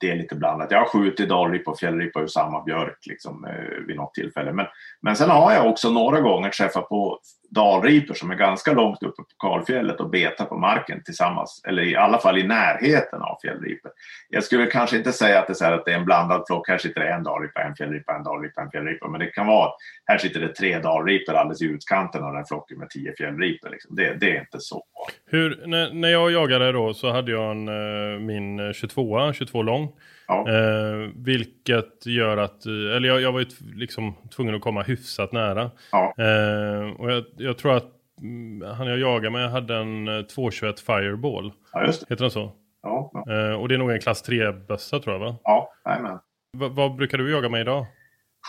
[0.00, 0.70] det är lite blandat.
[0.70, 4.52] Jag har skjutit dalripa och fjällripa ur samma björk liksom, eh, vid något tillfälle.
[4.52, 4.66] Men,
[5.00, 7.18] men sen har jag också några gånger träffat på
[7.50, 11.96] dalripor som är ganska långt uppe på kalfjället och betar på marken tillsammans, eller i
[11.96, 13.90] alla fall i närheten av fjällripor.
[14.28, 16.68] Jag skulle kanske inte säga att det, är, så att det är en blandad flock.
[16.68, 19.08] Här sitter det en dalripa, en fjällripa, en dalripa, en fjällripa.
[19.08, 19.70] Men det kan vara
[20.04, 23.70] här sitter det tre dalripor alldeles i utkanten av den flocken med tio fjällripor.
[23.70, 23.96] Liksom.
[23.96, 24.84] Det, det, är inte så.
[25.26, 29.62] Hur, när, när jag jagade då så hade jag en, eh, min eh, 22 22
[29.62, 29.92] lång.
[30.28, 30.48] Ja.
[30.48, 35.32] Eh, vilket gör att, eh, eller jag, jag var ju liksom tvungen att komma hyfsat
[35.32, 35.70] nära.
[35.92, 36.14] Ja.
[36.18, 37.86] Eh, och jag, jag, tror att
[38.20, 41.52] mm, han jag jagade med hade en 221 eh, Fireball.
[41.72, 42.14] Ja, just det.
[42.14, 42.52] Heter den så?
[42.82, 43.12] Ja.
[43.28, 45.36] Eh, och det är nog en klass 3-bössa tror jag va?
[45.42, 46.18] Ja, jajamän.
[46.56, 47.86] vad brukar du jaga med idag?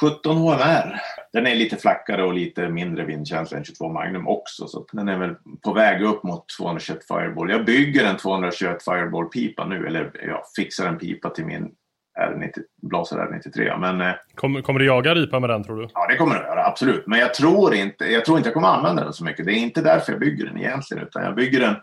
[0.02, 1.02] 17 HMR.
[1.34, 4.68] Den är lite flackare och lite mindre vindkänslig än 22 Magnum också.
[4.68, 7.50] Så den är väl på väg upp mot 221 Fireball.
[7.50, 11.72] Jag bygger en 221 Fireball-pipa nu, eller jag fixar en pipa till min
[12.20, 13.80] R90, Blaser R93.
[13.80, 15.88] Men, eh, kommer, kommer du jaga ripa med den tror du?
[15.94, 17.08] Ja, det kommer jag göra, absolut.
[17.08, 19.46] Men jag tror inte jag, tror inte jag kommer använda den så mycket.
[19.46, 21.76] Det är inte därför jag bygger den egentligen, utan jag bygger den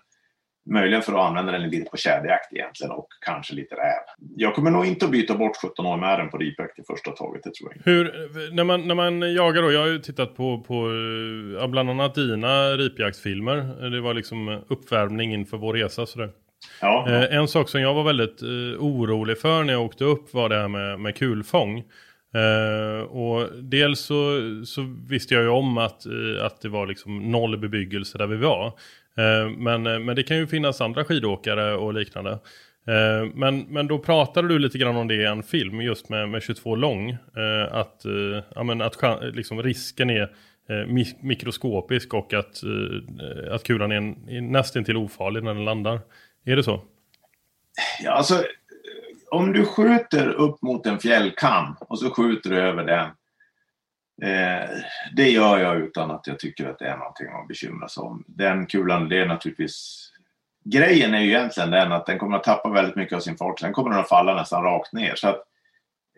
[0.67, 4.03] Möjligen för att använda den lite på tjäderjakt egentligen och kanske lite räv.
[4.37, 7.11] Jag kommer nog inte att byta bort 17 år med den på ripjakt i första
[7.11, 10.37] taget, det tror jag Hur, när man, när man jagar då, jag har ju tittat
[10.37, 10.89] på, på
[11.69, 13.91] bland annat dina ripjaktsfilmer.
[13.91, 16.31] Det var liksom uppvärmning inför vår resa sådär.
[16.81, 17.07] Ja.
[17.09, 18.49] Eh, en sak som jag var väldigt eh,
[18.79, 21.85] orolig för när jag åkte upp var det här med, med kulfång.
[22.37, 27.31] Uh, och dels så, så, visste jag ju om att, uh, att det var liksom
[27.31, 28.73] noll bebyggelse där vi var.
[29.17, 32.31] Eh, men, eh, men det kan ju finnas andra skidåkare och liknande.
[32.87, 36.29] Eh, men, men då pratade du lite grann om det i en film just med,
[36.29, 37.17] med 22 lång.
[37.71, 38.03] att
[38.55, 40.33] ja, men att liksom risken är
[41.25, 42.63] mikroskopisk och att,
[43.51, 43.97] att kulan är,
[44.37, 46.01] är nästintill ofarlig när den landar.
[46.45, 46.83] Är det så?
[48.03, 48.43] Ja, alltså
[49.31, 53.09] om du skjuter upp mot en fjällkam och så skjuter du över den.
[54.23, 54.69] Eh,
[55.13, 58.25] det gör jag utan att jag tycker att det är någonting att bekymra sig om.
[58.27, 60.03] Den kulan, det är naturligtvis...
[60.65, 63.61] Grejen är ju egentligen den att den kommer att tappa väldigt mycket av sin fart.
[63.61, 65.15] Sen kommer den att falla nästan rakt ner.
[65.15, 65.43] Så att,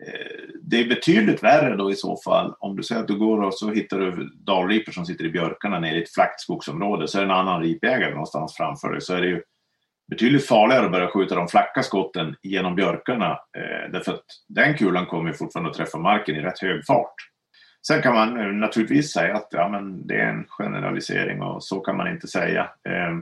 [0.07, 3.41] eh, det är betydligt värre då i så fall om du säger att du går
[3.41, 7.07] och så hittar du dalripor som sitter i björkarna nere i ett flackt skogsområde.
[7.07, 9.01] Så är det en annan ripjägare någonstans framför dig.
[9.01, 9.41] Så är det ju
[10.09, 13.31] betydligt farligare att börja skjuta de flacka skotten genom björkarna.
[13.31, 17.28] Eh, därför att den kulan kommer fortfarande att träffa marken i rätt hög fart.
[17.87, 21.79] Sen kan man eh, naturligtvis säga att ja, men det är en generalisering och så
[21.79, 22.69] kan man inte säga.
[22.89, 23.17] Eh,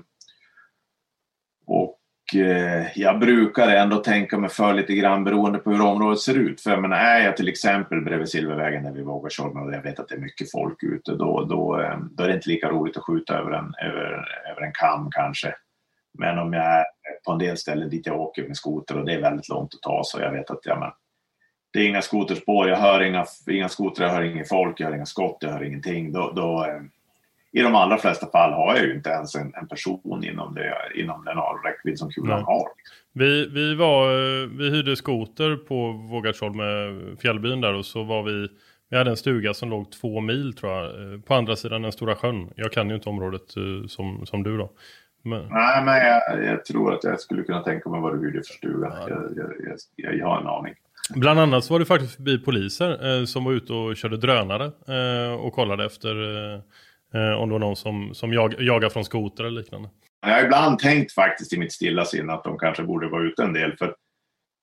[1.65, 1.99] och
[2.35, 6.61] eh, jag brukar ändå tänka mig för lite grann beroende på hur området ser ut.
[6.61, 9.81] För jag menar, är jag till exempel bredvid Silvervägen där vi vågar köra och jag
[9.81, 12.97] vet att det är mycket folk ute, då, då, då är det inte lika roligt
[12.97, 15.55] att skjuta över en, över, över en kam kanske.
[16.19, 16.85] Men om jag är
[17.25, 19.81] på en del ställen dit jag åker med skoter och det är väldigt långt att
[19.81, 20.91] ta så jag vet att ja, men,
[21.77, 24.95] det är inga skoterspår, jag hör inga, inga skotrar, jag hör inget folk, jag hör
[24.95, 26.11] inga skott, jag hör ingenting.
[26.11, 26.81] Då, då, eh,
[27.59, 30.73] I de allra flesta fall har jag ju inte ens en, en person inom, det,
[30.95, 32.67] inom den räckvidd som kulan har.
[33.13, 34.07] Vi, vi, var,
[34.57, 38.47] vi hyrde skoter på Vågatsholm med fjällbyn där och så var vi
[38.89, 41.91] vi hade en stuga som låg två mil tror jag, eh, på andra sidan den
[41.91, 42.49] stora sjön.
[42.55, 44.71] Jag kan ju inte området eh, som, som du då.
[45.21, 45.47] Men...
[45.49, 48.53] Nej, men jag, jag, tror att jag skulle kunna tänka mig vad du hyrde för
[48.53, 48.93] stuga.
[48.93, 49.09] Ja.
[49.09, 49.53] Jag,
[49.95, 50.73] jag, jag, har en aning.
[51.15, 54.65] Bland annat så var det faktiskt förbi poliser eh, som var ute och körde drönare
[54.65, 56.09] eh, och kollade efter
[56.53, 56.61] eh,
[57.13, 59.89] eh, om det var någon som, som jag, jagar från skoter eller liknande.
[60.21, 63.43] Jag har ibland tänkt faktiskt i mitt stilla sinne att de kanske borde vara ute
[63.43, 63.77] en del.
[63.77, 63.95] För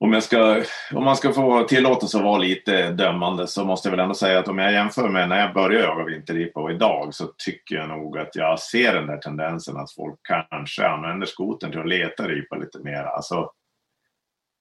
[0.00, 0.62] om, jag ska,
[0.94, 4.38] om man ska få tillåtelse att vara lite dömande så måste jag väl ändå säga
[4.38, 7.88] att om jag jämför med när jag började jaga vinterripa och idag så tycker jag
[7.88, 12.28] nog att jag ser den där tendensen att folk kanske använder skoten till att leta
[12.28, 13.02] ripa lite mer.
[13.02, 13.50] Alltså,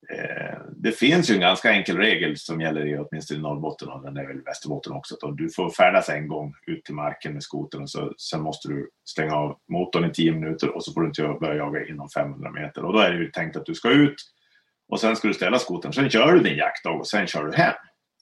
[0.10, 4.04] Eh, det finns ju en ganska enkel regel som gäller i åtminstone i Norrbotten och
[4.04, 5.16] den är väl i Västerbotten också.
[5.22, 8.68] Att du får färdas en gång ut till marken med skotern och så, sen måste
[8.68, 12.10] du stänga av motorn i tio minuter och så får du inte börja jaga inom
[12.10, 12.86] 500 meter.
[12.86, 14.16] Och då är det ju tänkt att du ska ut
[14.88, 15.94] och sen ska du ställa skotern.
[15.94, 17.74] Sen kör du din jaktdag och sen kör du hem.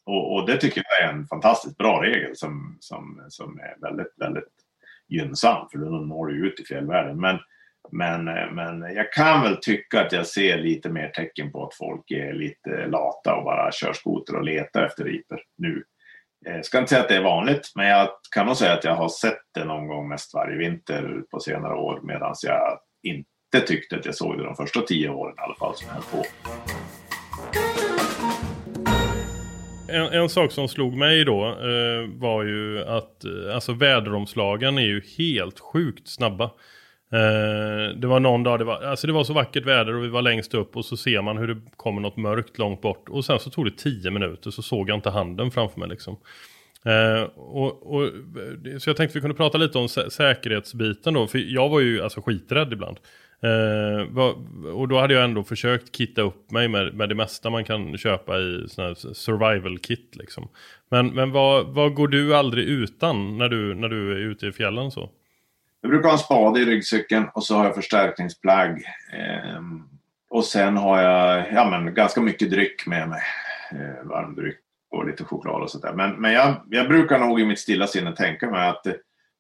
[0.06, 4.13] Och, och, det tycker jag är en fantastiskt bra regel som, som, som är väldigt,
[4.17, 4.54] väldigt
[5.08, 5.67] gynnsam.
[5.72, 7.20] För då når du ut i fjällvärlden.
[7.20, 7.39] Men,
[7.91, 11.76] men, eh, men jag kan väl tycka att jag ser lite mer tecken på att
[11.76, 15.84] folk är lite lata och bara kör skoter och letar efter riper nu.
[16.46, 18.96] Jag ska inte säga att det är vanligt, men jag kan nog säga att jag
[18.96, 23.67] har sett det någon gång mest varje vinter på senare år medan jag inte inte
[23.67, 26.04] tyckte att jag såg det de första tio åren i alla fall som jag höll
[26.04, 26.26] på.
[29.94, 34.82] En, en, sak som slog mig då eh, var ju att eh, alltså väderomslagen är
[34.82, 36.52] ju helt sjukt snabba.
[37.13, 40.08] Eh, det var någon dag, det var, alltså det var så vackert väder och vi
[40.08, 43.10] var längst upp och så ser man hur det kommer något mörkt långt bort.
[43.10, 46.17] Och sen så tog det tio minuter så såg jag inte handen framför mig liksom.
[46.86, 51.28] Eh, och, och, eh, så jag tänkte vi kunde prata lite om sä säkerhetsbiten då.
[51.28, 52.97] För jag var ju alltså skiträdd ibland.
[54.74, 57.97] Och då hade jag ändå försökt kitta upp mig med, med det mesta man kan
[57.97, 60.47] köpa i såna survival kit liksom.
[60.89, 64.52] Men, men vad, vad går du aldrig utan när du, när du är ute i
[64.52, 65.10] fjällen så?
[65.82, 68.84] Jag brukar ha en spade i ryggsäcken och så har jag förstärkningsplagg.
[69.13, 69.62] Eh,
[70.30, 73.22] och sen har jag ja, men, ganska mycket dryck med mig.
[73.72, 74.60] Eh, varm dryck
[74.91, 75.94] och lite choklad och sådär.
[75.94, 78.86] Men, men jag, jag brukar nog i mitt stilla sinne tänka mig att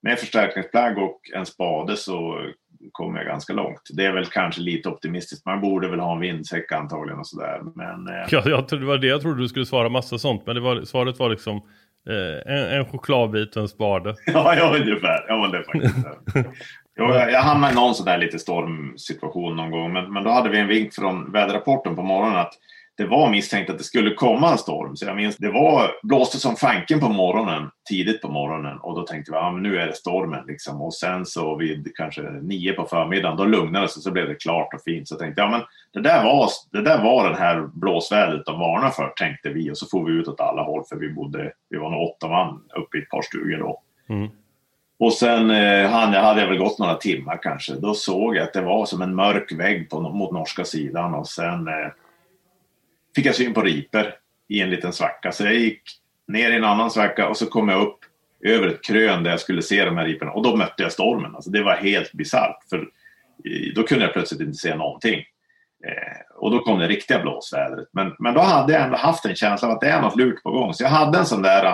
[0.01, 2.49] med förstärkningsplagg och en spade så
[2.91, 3.81] kommer jag ganska långt.
[3.93, 5.45] Det är väl kanske lite optimistiskt.
[5.45, 7.61] Man borde väl ha en vindsäck antagligen och sådär.
[7.75, 8.27] Men, eh...
[8.29, 10.45] ja, jag, det var det jag trodde du skulle svara massa sånt.
[10.45, 11.61] Men det var, svaret var liksom
[12.09, 14.15] eh, en, en chokladbit och en spade.
[14.25, 15.25] ja, ja, ungefär.
[15.27, 15.95] Ja, det faktiskt.
[16.95, 19.93] jag, jag hamnade i någon sån där lite stormsituation någon gång.
[19.93, 22.53] Men, men då hade vi en vink från väderrapporten på morgonen att
[22.97, 24.95] det var misstänkt att det skulle komma en storm.
[24.95, 28.77] Så jag minns, det var, blåste som fanken på morgonen, tidigt på morgonen.
[28.77, 30.81] Och då tänkte vi, ja men nu är det stormen liksom.
[30.81, 34.35] Och sen så vid kanske nio på förmiddagen, då lugnade det sig så blev det
[34.35, 35.07] klart och fint.
[35.07, 35.61] Så jag tänkte, ja men
[35.93, 39.71] det där var, det där var den här blåsvädret de varnade för, tänkte vi.
[39.71, 42.27] Och så får vi ut åt alla håll, för vi bodde, vi var nog åtta
[42.27, 43.81] man uppe i ett par stugor då.
[44.09, 44.29] Mm.
[44.99, 47.73] Och sen eh, hade jag väl gått några timmar kanske.
[47.73, 51.13] Då såg jag att det var som en mörk vägg på, mot norska sidan.
[51.13, 51.91] Och sen eh,
[53.15, 54.15] fick jag syn på riper
[54.47, 55.31] i en liten svacka.
[55.31, 55.81] Så jag gick
[56.27, 57.99] ner i en annan svacka och så kom jag upp
[58.43, 60.31] över ett krön där jag skulle se de här riporna.
[60.31, 61.35] Och då mötte jag stormen.
[61.35, 62.63] Alltså det var helt bisarrt.
[62.69, 65.19] För eh, då kunde jag plötsligt inte se någonting.
[65.87, 67.87] Eh, och då kom det riktiga blåsvädret.
[67.91, 70.43] Men, men då hade jag ändå haft en känsla av att det är något lurt
[70.43, 70.73] på gång.
[70.73, 71.73] Så jag hade en sån där eh,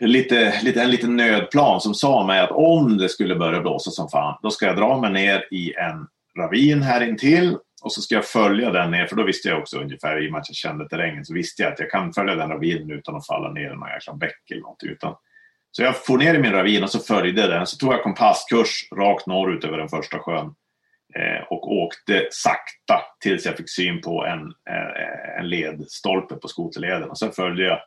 [0.00, 4.08] lite, lite, en liten nödplan som sa mig att om det skulle börja blåsa som
[4.08, 6.06] fan, då ska jag dra mig ner i en
[6.38, 9.78] ravin här intill och så ska jag följa den ner, för då visste jag också
[9.78, 12.34] ungefär, i och med att jag kände terrängen, så visste jag att jag kan följa
[12.34, 14.82] den ravinen utan att falla ner i någon jäkla bäck eller något.
[14.82, 15.14] Utan,
[15.70, 17.66] så jag for ner i min ravin och så följde den.
[17.66, 20.54] Så tog jag kompasskurs rakt norrut över den första sjön.
[21.14, 27.10] Eh, och åkte sakta tills jag fick syn på en, eh, en ledstolpe på skoterleden.
[27.10, 27.78] Och sen följde jag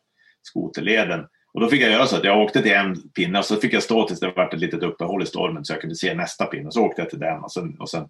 [0.41, 1.25] skoterleden.
[1.53, 3.73] Och då fick jag göra så att jag åkte till en pinne och så fick
[3.73, 6.45] jag stå tills det var ett litet uppehåll i stormen så jag kunde se nästa
[6.45, 6.67] pinne.
[6.67, 8.09] Och så åkte jag till den och sen, och sen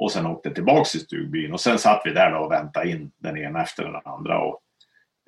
[0.00, 1.52] och sen åkte tillbaka till stugbyn.
[1.52, 4.40] Och sen satt vi där och väntade in den ena efter den andra.
[4.40, 4.60] Och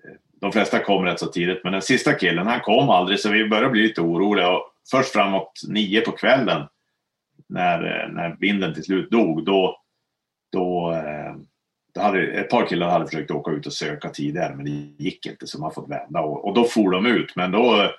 [0.05, 3.31] eh, de flesta kom rätt så tidigt, men den sista killen han kom aldrig så
[3.31, 4.51] vi började bli lite oroliga.
[4.51, 6.67] Och först framåt nio på kvällen
[7.49, 9.77] när, eh, när vinden till slut dog, då,
[10.53, 11.35] då, eh,
[11.95, 15.27] då hade, ett par killar hade försökt åka ut och söka tidigare men det gick
[15.27, 17.37] inte så man fått vända och, och då for de ut.
[17.37, 17.91] Men då,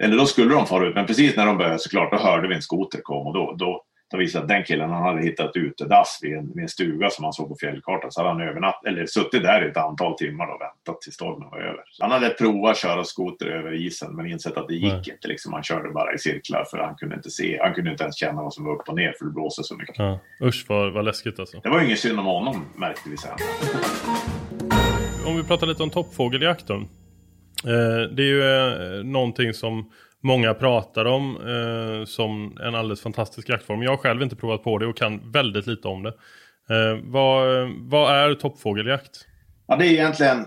[0.00, 2.54] eller då skulle de fara ut men precis när de började såklart då hörde vi
[2.54, 6.18] en skoter komma och då, då, då visade att den killen han hade hittat utedass
[6.22, 8.12] vid en, vid en stuga som han såg på fjällkartan.
[8.12, 11.50] Så hade han övernatt, eller suttit där i ett antal timmar och väntat tills stormen
[11.50, 11.82] var över.
[11.90, 15.14] Så han hade provat köra skoter över isen men insett att det gick Nej.
[15.14, 15.28] inte.
[15.28, 15.52] Liksom.
[15.52, 17.58] Han körde bara i cirklar för han kunde inte se.
[17.62, 19.76] Han kunde inte ens känna vad som var upp och ner för det blåste så
[19.76, 19.98] mycket.
[19.98, 20.18] Ja.
[20.42, 21.60] Usch vad, vad läskigt alltså.
[21.60, 23.36] Det var ingen synd om honom märkte vi sen.
[25.26, 26.74] Om vi pratar lite om toppfågeljakt då.
[26.74, 33.48] Eh, det är ju eh, någonting som många pratar om eh, som en alldeles fantastisk
[33.48, 33.82] jaktform.
[33.82, 36.14] Jag har själv inte provat på det och kan väldigt lite om det.
[36.70, 39.26] Eh, vad, vad är toppfågeljakt?
[39.66, 40.46] Ja, det är egentligen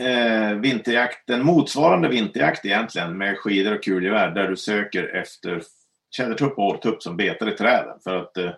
[0.00, 5.62] eh, vinterjakt, en motsvarande vinterjakt egentligen med skidor och kulgevär där du söker efter
[6.10, 7.98] tjädertupp och orrtupp som betar i träden.
[8.04, 8.50] För att eh,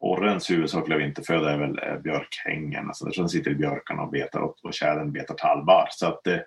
[0.00, 4.56] orrens huvudsakliga vinterföda är väl eh, björkhängen, alltså där sitter i björkarna och betar och,
[4.62, 5.86] och tjädern betar tallbar.
[5.90, 6.40] Så att Eh,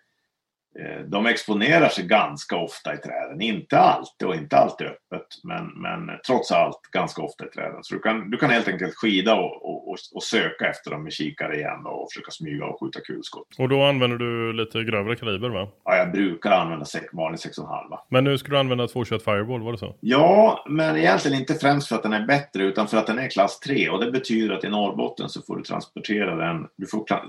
[1.07, 3.41] de exponerar sig ganska ofta i träden.
[3.41, 7.83] Inte alltid och inte alltid öppet, men, men trots allt ganska ofta i träden.
[7.83, 11.13] Så du kan, du kan helt enkelt skida och, och, och söka efter dem med
[11.13, 13.47] kikare igen och försöka smyga och skjuta kulskott.
[13.57, 15.67] Och då använder du lite grövre kaliber va?
[15.85, 17.97] Ja, jag brukar använda vanlig 6,5.
[18.09, 19.95] Men nu ska du använda 221 Fireball, var det så?
[19.99, 23.29] Ja, men egentligen inte främst för att den är bättre utan för att den är
[23.29, 27.03] klass 3 och det betyder att i Norrbotten så får du transportera den, du får
[27.03, 27.21] tra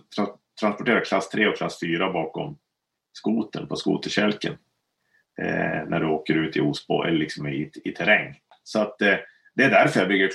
[0.60, 2.56] transportera klass 3 och klass 4 bakom
[3.16, 4.52] skoten på skoterkälken.
[5.42, 8.34] Eh, när du åker ut i Osbo eller liksom i, i terräng.
[8.62, 9.14] Så att eh,
[9.56, 10.30] det är därför jag bygger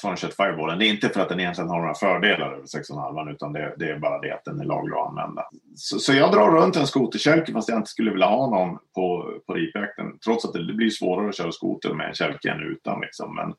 [0.00, 0.78] 221 eh, Fireballen.
[0.78, 3.90] Det är inte för att den egentligen har några fördelar över 6,5 utan det, det,
[3.90, 5.44] är bara det att den är laglig att använda.
[5.76, 9.38] Så, så jag drar runt en skoterkälke fast jag inte skulle vilja ha någon på,
[9.46, 10.18] på ripjakten.
[10.24, 13.00] Trots att det, det blir svårare att köra skoter med en kälke än utan.
[13.00, 13.34] Liksom.
[13.34, 13.54] Men,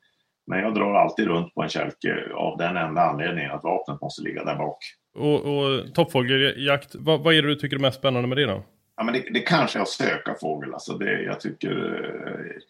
[0.47, 4.21] men jag drar alltid runt på en kälke av den enda anledningen att vapnet måste
[4.23, 4.77] ligga där bak.
[5.17, 8.63] Och, och toppfågeljakt, vad, vad är det du tycker är mest spännande med det då?
[8.97, 10.73] Ja, men det, det kanske är att söka fågel.
[10.73, 12.61] Alltså det, jag, tycker, eh,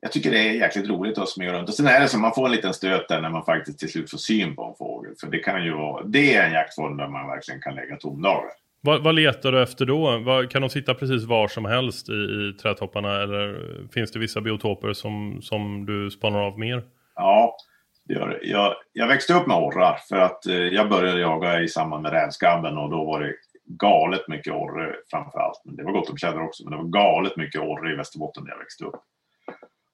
[0.00, 1.68] jag tycker det är jäkligt roligt att smyga runt.
[1.68, 3.88] Och sen är det så man får en liten stöt där när man faktiskt till
[3.88, 5.14] slut får syn på en fågel.
[5.20, 8.50] För det kan ju vara, det är en jaktform där man verkligen kan lägga tomdagar.
[8.80, 10.18] Vad, vad, letar du efter då?
[10.18, 13.58] Vad, kan de sitta precis var som helst i, i trädtopparna eller
[13.94, 16.82] finns det vissa biotoper som, som du spanar av mer?
[17.14, 17.56] Ja,
[18.04, 18.38] det gör det.
[18.42, 22.12] Jag, jag växte upp med orrar för att eh, jag började jaga i samband med
[22.12, 23.34] rävskabben och då var det
[23.64, 25.62] galet mycket orre framför allt.
[25.64, 28.44] Men det var gott om tjäder också, men det var galet mycket orre i Västerbotten
[28.44, 29.02] där jag växte upp.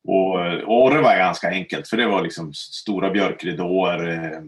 [0.09, 4.41] Och, eh, och orre var ganska enkelt för det var liksom stora björkridåer, eh,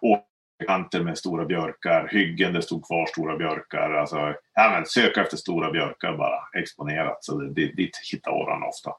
[0.00, 3.90] åkerkanter med stora björkar, hyggen där stod kvar stora björkar.
[3.90, 7.24] Alltså, ja, men söka efter stora björkar bara exponerat.
[7.24, 8.90] Så det, dit hittade orrarna ofta.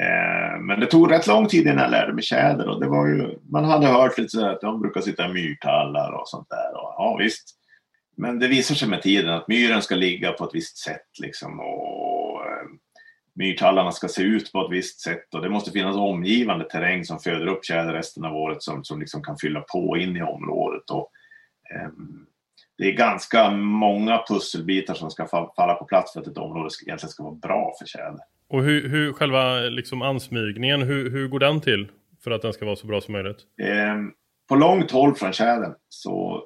[0.00, 3.06] Eh, men det tog rätt lång tid innan jag lärde mig tjäder och det var
[3.06, 6.72] ju, man hade hört lite sådär att de brukar sitta i myrtallar och sånt där.
[6.74, 7.50] Och, ja visst.
[8.16, 11.60] Men det visar sig med tiden att myren ska ligga på ett visst sätt liksom
[11.60, 12.66] och eh,
[13.34, 17.18] myrtallarna ska se ut på ett visst sätt och det måste finnas omgivande terräng som
[17.18, 20.90] föder upp tjäder resten av året som, som liksom kan fylla på in i området.
[20.90, 21.10] Och,
[21.86, 22.26] um,
[22.78, 25.26] det är ganska många pusselbitar som ska
[25.56, 28.20] falla på plats för att ett område egentligen ska vara bra för tjäder.
[28.54, 31.88] Och hur, hur själva liksom ansmygningen, hur, hur går den till
[32.24, 33.38] för att den ska vara så bra som möjligt?
[33.62, 33.96] Eh,
[34.48, 36.44] på långt håll från tjädern så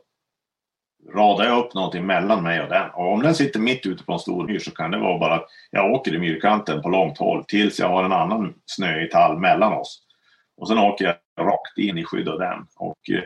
[1.14, 2.90] radar jag upp någonting mellan mig och den.
[2.90, 5.34] Och om den sitter mitt ute på en stor myr så kan det vara bara
[5.34, 9.38] att jag åker i myrkanten på långt håll tills jag har en annan snöig tall
[9.38, 10.02] mellan oss.
[10.56, 12.66] Och sen åker jag rakt in i skydd av den.
[12.76, 13.22] Och eh,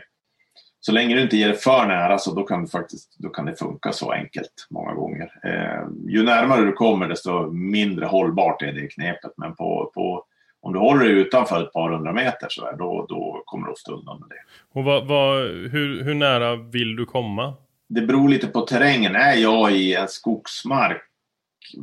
[0.85, 3.45] så länge du inte ger det för nära så då kan, det faktiskt, då kan
[3.45, 5.31] det funka så enkelt många gånger.
[5.43, 9.31] Eh, ju närmare du kommer desto mindre hållbart är det knepet.
[9.37, 10.25] Men på, på,
[10.61, 13.73] om du håller dig utanför ett par hundra meter så där, då, då kommer du
[13.73, 14.35] ofta undan med det.
[14.79, 17.53] Och vad, vad, hur, hur nära vill du komma?
[17.87, 19.15] Det beror lite på terrängen.
[19.15, 21.01] Är jag i en skogsmark,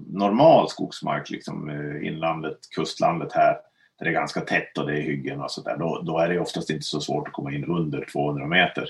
[0.06, 3.56] normal skogsmark, liksom eh, inlandet, kustlandet här,
[4.00, 6.40] där det är ganska tätt och det är hyggen och sådär, då, då är det
[6.40, 8.88] oftast inte så svårt att komma in under 200 meter.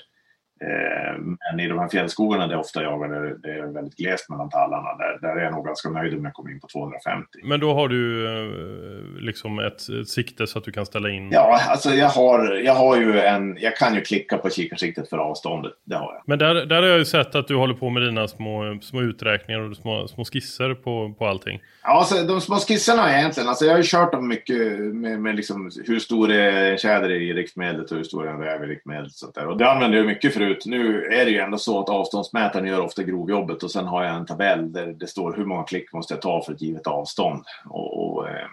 [0.65, 4.29] Eh, men i de här fjällskogarna där jag ofta jagar, där det är väldigt glest
[4.29, 7.27] mellan tallarna, där, där är jag nog ganska nöjd om jag kommer in på 250.
[7.45, 11.31] Men då har du eh, liksom ett, ett sikte så att du kan ställa in?
[11.33, 15.19] Ja, alltså jag har, jag har ju en, jag kan ju klicka på kikarsiktet för
[15.19, 16.23] avståndet, det har jag.
[16.27, 19.03] Men där, där har jag ju sett att du håller på med dina små, små
[19.03, 21.61] uträkningar och små, små skisser på, på allting.
[21.83, 25.37] Ja, alltså, de små skisserna egentligen, alltså jag har ju kört dem mycket med, med
[25.37, 28.67] liksom hur stor är en tjäder i riktmedlet och hur stor är en räv i
[28.67, 29.13] riktmedlet.
[29.23, 30.67] Och, och det använder jag mycket förut ut.
[30.67, 34.17] Nu är det ju ändå så att avståndsmätaren gör ofta grovjobbet och sen har jag
[34.17, 37.45] en tabell där det står hur många klick måste jag ta för ett givet avstånd.
[37.65, 38.47] Och, och, eh,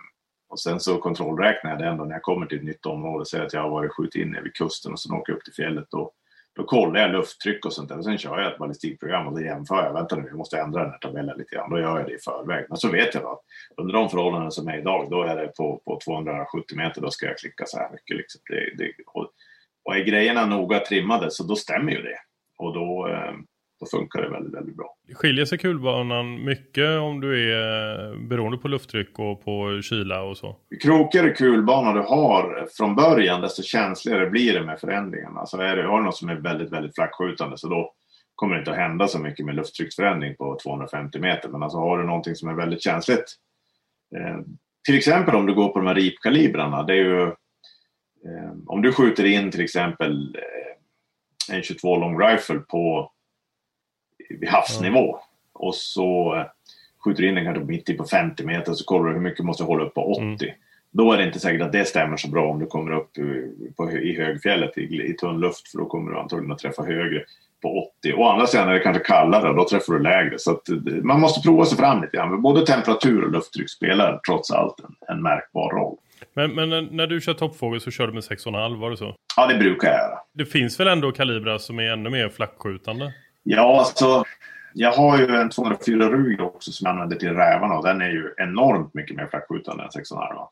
[0.49, 3.25] och sen så kontrollräknar jag det ändå när jag kommer till ett nytt område.
[3.25, 5.53] Säg att jag har varit skjutit in vid kusten och sen åker jag upp till
[5.53, 5.93] fjället.
[5.93, 6.13] Och
[6.55, 7.97] Då kollar jag lufttryck och sånt där.
[7.97, 9.93] Och sen kör jag ett ballistikprogram och då jämför jag.
[9.93, 11.69] Vänta nu, jag måste ändra den här tabellen lite grann.
[11.69, 12.65] Då gör jag det i förväg.
[12.69, 13.41] Men så vet jag att
[13.77, 17.25] under de förhållanden som är idag, då är det på, på 270 meter, då ska
[17.25, 18.17] jag klicka så här mycket.
[18.17, 18.41] Liksom.
[18.49, 19.31] Det, det, och,
[19.88, 22.17] och är grejerna noga trimmade så då stämmer ju det.
[22.57, 23.33] Och då, eh,
[23.79, 24.95] då funkar det väldigt, väldigt bra.
[25.13, 30.55] Skiljer sig kulbanan mycket om du är beroende på lufttryck och på kyla och så?
[30.71, 35.39] Ju krokigare kulbana du har från början desto känsligare blir det med förändringarna.
[35.39, 37.93] Alltså är det, har du något som är väldigt, väldigt flackskjutande så då
[38.35, 41.49] kommer det inte att hända så mycket med lufttrycksförändring på 250 meter.
[41.49, 43.35] Men alltså har du någonting som är väldigt känsligt.
[44.15, 44.38] Eh,
[44.85, 46.83] till exempel om du går på de här ripkalibrarna.
[46.83, 47.33] Det är ju, eh,
[48.68, 53.11] om du skjuter in till exempel eh, en 22 long rifle på
[54.30, 55.03] vid havsnivå.
[55.03, 55.22] Mm.
[55.53, 56.43] Och så
[57.03, 59.45] skjuter du in den kanske mitt i på 50 meter så kollar du hur mycket
[59.45, 60.22] måste hålla upp på 80.
[60.22, 60.36] Mm.
[60.91, 63.51] Då är det inte säkert att det stämmer så bra om du kommer upp i,
[63.78, 67.24] på, i högfjället i, i tunn luft för då kommer du antagligen att träffa högre
[67.61, 68.13] på 80.
[68.13, 70.39] Å andra sidan är det kanske kallare och då träffar du lägre.
[70.39, 72.41] Så att, eh, man måste prova sig fram lite grann.
[72.41, 75.97] Både temperatur och lufttryck spelar trots allt en, en märkbar roll.
[76.38, 79.15] Men, men, när du kör toppfågel så kör du med 6,5 var det så?
[79.38, 80.19] Ja, det brukar jag göra.
[80.33, 83.13] Det finns väl ändå kalibrar som är ännu mer flackskjutande?
[83.43, 84.23] Ja, alltså
[84.73, 88.09] jag har ju en 204 Ruger också som jag använder till rävarna och den är
[88.09, 90.47] ju enormt mycket mer flackskjutande än 6,5.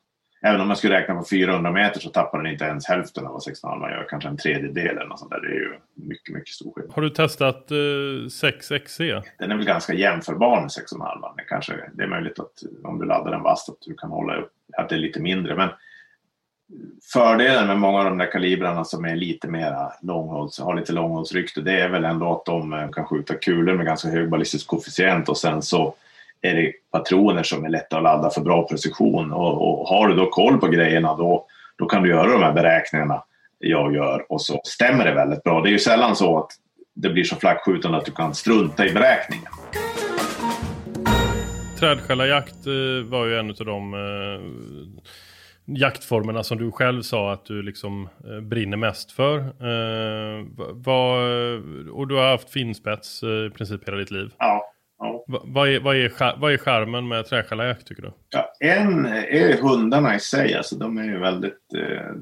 [0.46, 3.32] Även om jag skulle räkna på 400 meter så tappar den inte ens hälften av
[3.32, 4.06] vad 6,5 gör.
[4.10, 5.40] Kanske en tredjedel eller något sånt där.
[5.40, 6.94] Det är ju mycket, mycket stor skillnad.
[6.94, 9.22] Har du testat eh, 6XC?
[9.38, 11.36] Den är väl ganska jämförbar med 6,5.
[11.36, 14.36] Det, kanske, det är möjligt att om du laddar den vasst att du kan hålla
[14.36, 15.56] upp att det är lite mindre.
[15.56, 15.68] Men
[17.12, 21.60] fördelen med många av de där kalibrarna som är lite mera långhålls, har lite långhållsrykte,
[21.60, 25.28] det är väl ändå att de eh, kan skjuta kulor med ganska hög ballistisk koefficient
[25.28, 25.94] och sen så
[26.46, 29.32] är det patroner som är lätta att ladda för bra precision.
[29.32, 31.46] Och, och har du då koll på grejerna då,
[31.78, 33.22] då kan du göra de här beräkningarna
[33.58, 35.60] jag gör och så stämmer det väldigt bra.
[35.60, 36.50] Det är ju sällan så att
[36.94, 39.52] det blir så flackskjutande att du kan strunta i beräkningen.
[41.78, 44.40] Trädskällarjakt eh, var ju en av de eh,
[45.64, 49.38] jaktformerna som du själv sa att du liksom eh, brinner mest för.
[49.38, 50.44] Eh,
[51.92, 54.30] och du har haft finspets i princip hela ditt liv.
[54.38, 54.72] Ja.
[54.98, 55.24] Ja.
[55.28, 58.12] Va, vad, är, vad, är, vad är charmen med träskällarjakt tycker du?
[58.30, 60.54] Ja, en är hundarna i sig.
[60.54, 62.12] Alltså, de är ju väldigt, eh,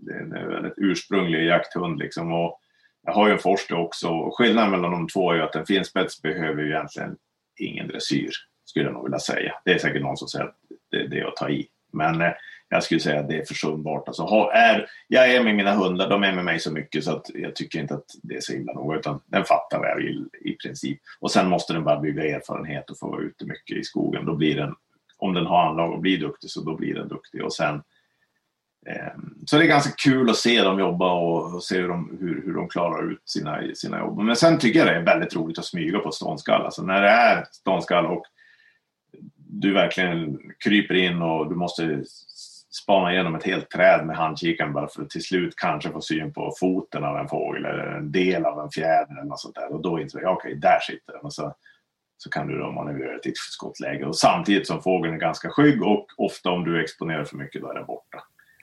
[0.00, 1.98] det är en väldigt ursprunglig jakthund.
[1.98, 2.60] Liksom, och
[3.06, 4.30] jag har ju en Forster också.
[4.32, 7.16] Skillnaden mellan de två är ju att en finspets behöver ju egentligen
[7.56, 8.30] ingen dressyr.
[8.64, 9.52] Skulle jag nog vilja säga.
[9.64, 10.56] Det är säkert någon som säger att
[10.90, 11.66] det, det är att ta i.
[11.92, 12.32] Men eh,
[12.68, 14.08] jag skulle säga att det är försumbart.
[14.08, 17.16] Alltså, ha, är, jag är med mina hundar, de är med mig så mycket så
[17.16, 18.94] att jag tycker inte att det är så illa nog.
[18.94, 21.00] Utan den fattar vad jag vill i princip.
[21.20, 24.26] Och sen måste den bara bygga erfarenhet och få vara ute mycket i skogen.
[24.26, 24.74] Då blir den,
[25.18, 27.44] om den har anlag och blir duktig så då blir den duktig.
[27.44, 27.82] Och sen,
[28.86, 29.12] eh,
[29.46, 32.42] så det är ganska kul att se dem jobba och, och se hur de, hur,
[32.44, 34.18] hur de klarar ut sina, sina jobb.
[34.18, 36.64] Men sen tycker jag det är väldigt roligt att smyga på ståndskall.
[36.64, 38.24] Alltså när det är ståndskall och
[39.50, 42.04] du verkligen kryper in och du måste
[42.82, 46.32] spana igenom ett helt träd med handkikaren bara för att till slut kanske få syn
[46.32, 49.72] på foten av en fågel eller en del av en fjäder eller något sånt där.
[49.72, 51.22] Och då inser jag, okej, okay, där sitter den.
[51.22, 51.54] Och så,
[52.18, 54.06] så kan du då manövrera till ett skottläge.
[54.06, 57.70] Och samtidigt som fågeln är ganska skygg och ofta om du exponerar för mycket då
[57.70, 58.18] är den borta.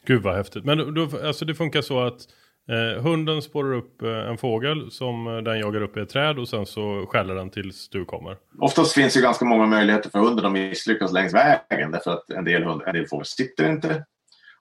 [0.06, 0.66] Gud vad häftigt.
[0.66, 2.22] Men då, alltså det funkar så att
[2.70, 6.40] Eh, hunden spårar upp eh, en fågel som eh, den jagar upp i ett träd
[6.40, 8.38] och sen så skäller den tills du kommer.
[8.60, 12.46] Oftast finns det ganska många möjligheter för hunden att misslyckas längs vägen därför att en
[12.46, 14.06] del, hund, en del fåglar sitter inte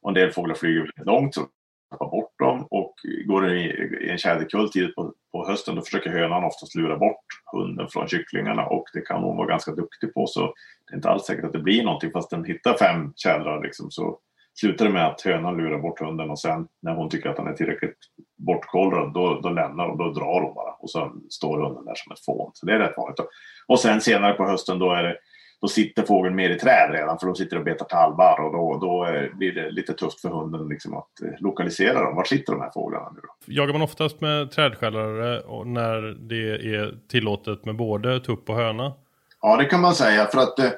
[0.00, 1.46] och en del fåglar flyger väldigt långt så
[1.90, 2.94] tappar bort dem och
[3.26, 3.64] går den i,
[4.06, 8.08] i en tjäderkull tidigt på, på hösten då försöker hönan oftast lura bort hunden från
[8.08, 10.40] kycklingarna och det kan hon vara ganska duktig på så
[10.86, 13.90] det är inte alls säkert att det blir någonting fast den hittar fem tjädrar liksom
[13.90, 14.18] så
[14.54, 17.46] slutar det med att hönan lurar bort hunden och sen när hon tycker att han
[17.46, 17.98] är tillräckligt
[18.36, 22.12] bortkollrad då, då lämnar hon, då drar hon bara och så står hunden där som
[22.12, 22.50] ett fån.
[22.54, 23.20] Så det är rätt vanligt.
[23.66, 25.16] Och sen senare på hösten då är det
[25.64, 28.78] då sitter fågeln mer i träd redan för de sitter och betar talbar och då,
[28.86, 32.16] då blir det lite tufft för hunden liksom att eh, lokalisera dem.
[32.16, 33.52] Var sitter de här fåglarna nu då?
[33.52, 38.92] Jagar man oftast med trädskällare när det är tillåtet med både tupp och höna?
[39.40, 40.70] Ja, det kan man säga för att eh,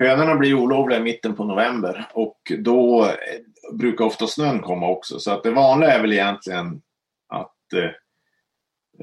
[0.00, 5.18] Hönorna blir olovliga i mitten på november och då eh, brukar ofta snön komma också.
[5.18, 6.82] Så att det vanliga är väl egentligen
[7.28, 7.90] att eh,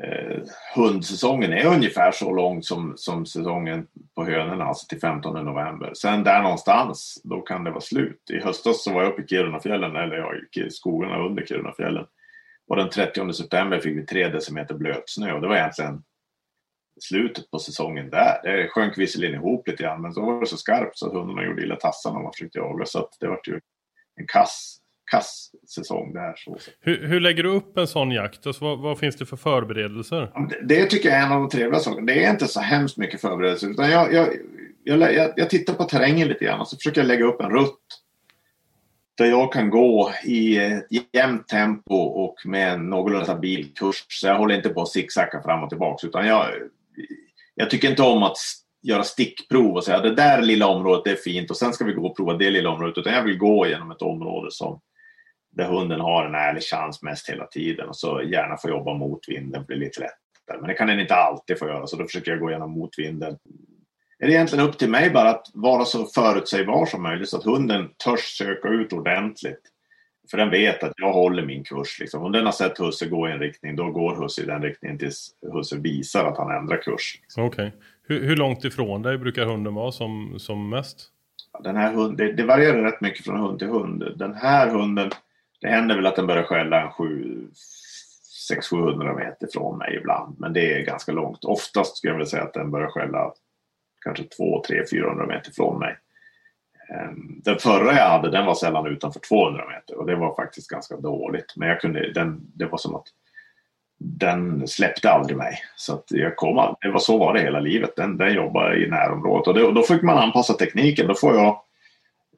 [0.04, 0.42] eh
[0.76, 5.92] hundsäsongen är ungefär så lång som, som säsongen på hönorna, alltså till 15 november.
[5.94, 8.30] Sen där någonstans, då kan det vara slut.
[8.34, 10.34] I höstas så var jag uppe i Kirunafjällen, eller ja,
[10.66, 12.06] i skogarna under Kirunafjällen.
[12.68, 16.04] Och den 30 september fick vi tre decimeter blötsnö och det var egentligen
[17.00, 18.42] slutet på säsongen där.
[18.44, 21.46] Det sjönk visserligen ihop lite grann, men så var det så skarpt så att hundarna
[21.46, 22.86] gjorde illa tassarna när man försökte jaga.
[22.86, 23.60] Så att det var ju
[24.16, 24.82] en kass
[25.12, 26.34] kass säsong där.
[26.36, 26.58] Så.
[26.82, 28.48] Hur, hur lägger du upp en sån jakt?
[28.48, 30.32] Alltså, vad, vad finns det för förberedelser?
[30.50, 32.06] Det, det tycker jag är en av de trevliga sakerna.
[32.06, 33.70] Det är inte så hemskt mycket förberedelser.
[33.70, 34.28] Utan jag, jag,
[34.84, 38.04] jag, jag, tittar på terrängen lite grann och så försöker jag lägga upp en rutt.
[39.18, 44.06] Där jag kan gå i ett jämnt tempo och med en någorlunda stabil kurs.
[44.08, 46.08] Så jag håller inte på att zigzacka fram och tillbaka.
[46.08, 46.46] Utan jag,
[47.56, 48.38] jag tycker inte om att
[48.82, 52.08] göra stickprov och säga det där lilla området är fint och sen ska vi gå
[52.08, 52.98] och prova det lilla området.
[52.98, 54.82] Utan jag vill gå genom ett område som
[55.52, 59.20] där hunden har en ärlig chans mest hela tiden och så gärna få jobba mot
[59.28, 60.60] vinden för det är lite lättare.
[60.60, 63.38] Men det kan den inte alltid få göra så då försöker jag gå igenom motvinden.
[64.20, 67.44] Är det egentligen upp till mig bara att vara så förutsägbar som möjligt så att
[67.44, 69.62] hunden törs söka ut ordentligt.
[70.30, 72.00] För den vet att jag håller min kurs.
[72.00, 72.24] Liksom.
[72.24, 74.98] Om den har sett husse gå i en riktning, då går husse i den riktningen
[74.98, 77.20] tills husse visar att han ändrar kurs.
[77.22, 77.44] Liksom.
[77.44, 77.68] Okej.
[77.68, 77.80] Okay.
[78.08, 81.12] Hur, hur, långt ifrån dig brukar hunden vara som, som mest?
[81.64, 84.04] Den här hund, det, det varierar rätt mycket från hund till hund.
[84.16, 85.12] Den här hunden,
[85.62, 86.92] det händer väl att den börjar skälla en
[88.52, 90.40] 600-700 meter från mig ibland.
[90.40, 91.46] Men det är ganska långt.
[91.46, 93.34] Oftast skulle jag vilja säga att den börjar skälla
[94.02, 95.98] kanske 2, 3, 400 meter från mig.
[96.90, 100.70] Ehm, den förra jag hade den var sällan utanför 200 meter och det var faktiskt
[100.70, 101.54] ganska dåligt.
[101.56, 103.08] Men jag kunde, den, det var som att
[104.00, 105.60] den släppte aldrig mig.
[105.76, 107.96] Så att jag kom, det var så var det hela livet.
[107.96, 111.08] Den, den jobbade i närområdet och, det, och då fick man anpassa tekniken.
[111.08, 111.62] Då får jag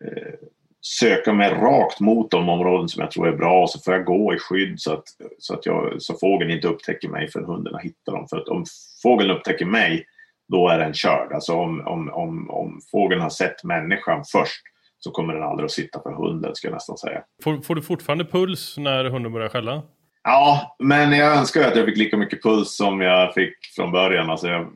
[0.05, 0.33] eh,
[0.81, 4.05] söka mig rakt mot de områden som jag tror är bra och så får jag
[4.05, 5.03] gå i skydd så att,
[5.39, 8.27] så att jag, så fågeln inte upptäcker mig för hundarna hittar dem.
[8.27, 8.65] För att om
[9.03, 10.05] fågeln upptäcker mig
[10.49, 11.33] då är den körd.
[11.33, 14.61] Alltså om, om, om, om fågeln har sett människan först
[14.99, 17.23] så kommer den aldrig att sitta för hunden skulle jag nästan säga.
[17.43, 19.83] Får, får du fortfarande puls när hunden börjar skälla?
[20.23, 24.29] Ja, men jag önskar att jag fick lika mycket puls som jag fick från början.
[24.29, 24.67] Alltså jag,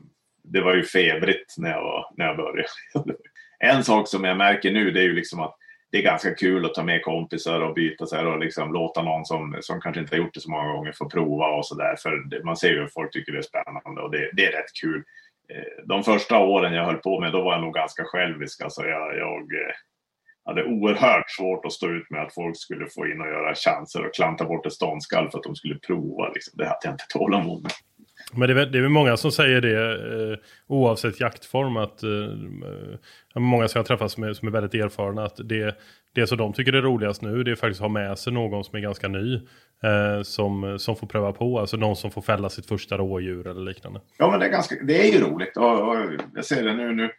[0.44, 2.68] det var ju febrigt när jag, var, när jag började.
[3.58, 5.56] en sak som jag märker nu det är ju liksom att
[5.92, 9.02] det är ganska kul att ta med kompisar och byta så här och liksom låta
[9.02, 11.74] någon som, som kanske inte har gjort det så många gånger få prova och så
[11.74, 11.96] där.
[11.96, 14.72] För man ser ju att folk tycker det är spännande och det, det är rätt
[14.80, 15.04] kul.
[15.48, 18.62] Eh, de första åren jag höll på med då var jag nog ganska självisk.
[18.62, 19.74] Alltså jag, jag eh,
[20.44, 24.06] hade oerhört svårt att stå ut med att folk skulle få in och göra chanser
[24.06, 26.28] och klanta bort ett ståndskall för att de skulle prova.
[26.28, 26.52] Liksom.
[26.56, 27.72] Det hade jag inte tålamod med.
[28.32, 31.76] Men det är, det är väl många som säger det eh, oavsett jaktform.
[31.76, 35.24] att eh, eh Många som jag träffat som är, som är väldigt erfarna.
[35.24, 35.78] att det,
[36.14, 38.64] det som de tycker är roligast nu det är faktiskt att ha med sig någon
[38.64, 39.40] som är ganska ny.
[39.82, 41.60] Eh, som, som får pröva på.
[41.60, 44.00] Alltså någon som får fälla sitt första rådjur eller liknande.
[44.18, 45.56] Ja men det är, ganska, det är ju roligt.
[45.56, 45.96] Och, och
[46.34, 46.92] jag ser det nu.
[46.92, 47.10] nu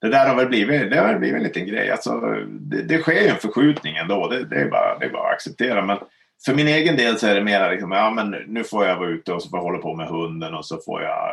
[0.00, 1.90] det där har väl blivit, det har blivit en liten grej.
[1.90, 4.28] Alltså, det, det sker ju en förskjutning ändå.
[4.28, 5.86] Det, det, är bara, det är bara att acceptera.
[5.86, 5.98] Men
[6.46, 9.08] för min egen del så är det mer liksom, ja men nu får jag vara
[9.08, 11.30] ute och så får jag hålla på med hunden och så får jag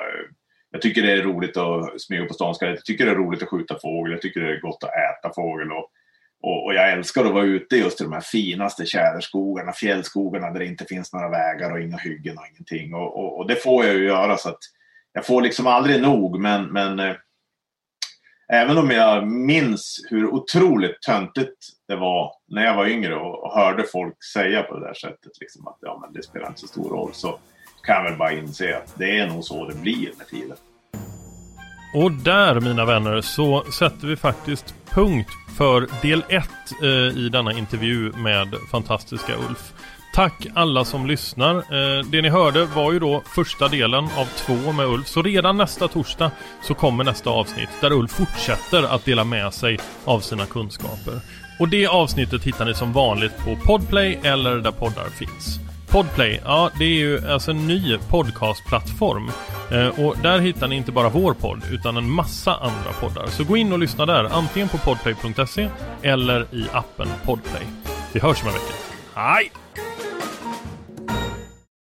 [0.71, 3.49] jag tycker det är roligt att smyga på stan, Jag tycker det är roligt att
[3.49, 4.11] skjuta fågel.
[4.11, 5.71] Jag tycker det är gott att äta fågel.
[5.71, 5.89] Och,
[6.41, 10.59] och, och, jag älskar att vara ute just i de här finaste tjäderskogarna, fjällskogarna där
[10.59, 12.93] det inte finns några vägar och inga hyggen och ingenting.
[12.93, 14.59] Och, och, och det får jag ju göra så att
[15.13, 16.39] jag får liksom aldrig nog.
[16.39, 17.15] Men, men eh,
[18.53, 23.83] även om jag minns hur otroligt töntigt det var när jag var yngre och, hörde
[23.91, 26.89] folk säga på det där sättet liksom att ja, men det spelar inte så stor
[26.89, 27.39] roll så
[27.83, 30.57] kan jag väl bara inse att det är nog så det blir med tiden.
[31.95, 36.49] Och där mina vänner så sätter vi faktiskt punkt för del 1
[36.81, 36.87] eh,
[37.17, 39.73] i denna intervju med fantastiska Ulf.
[40.13, 41.55] Tack alla som lyssnar.
[41.55, 45.07] Eh, det ni hörde var ju då första delen av två med Ulf.
[45.07, 46.31] Så redan nästa torsdag
[46.63, 51.21] så kommer nästa avsnitt där Ulf fortsätter att dela med sig av sina kunskaper.
[51.59, 55.59] Och det avsnittet hittar ni som vanligt på Podplay eller där poddar finns.
[55.89, 59.31] Podplay, ja det är ju alltså en ny podcastplattform.
[59.71, 63.27] Eh, och där hittar ni inte bara vår podd utan en massa andra poddar.
[63.27, 65.69] Så gå in och lyssna där, antingen på podplay.se
[66.01, 67.63] eller i appen Podplay.
[68.13, 68.90] Vi hörs om en vecka.
[69.15, 69.51] はい。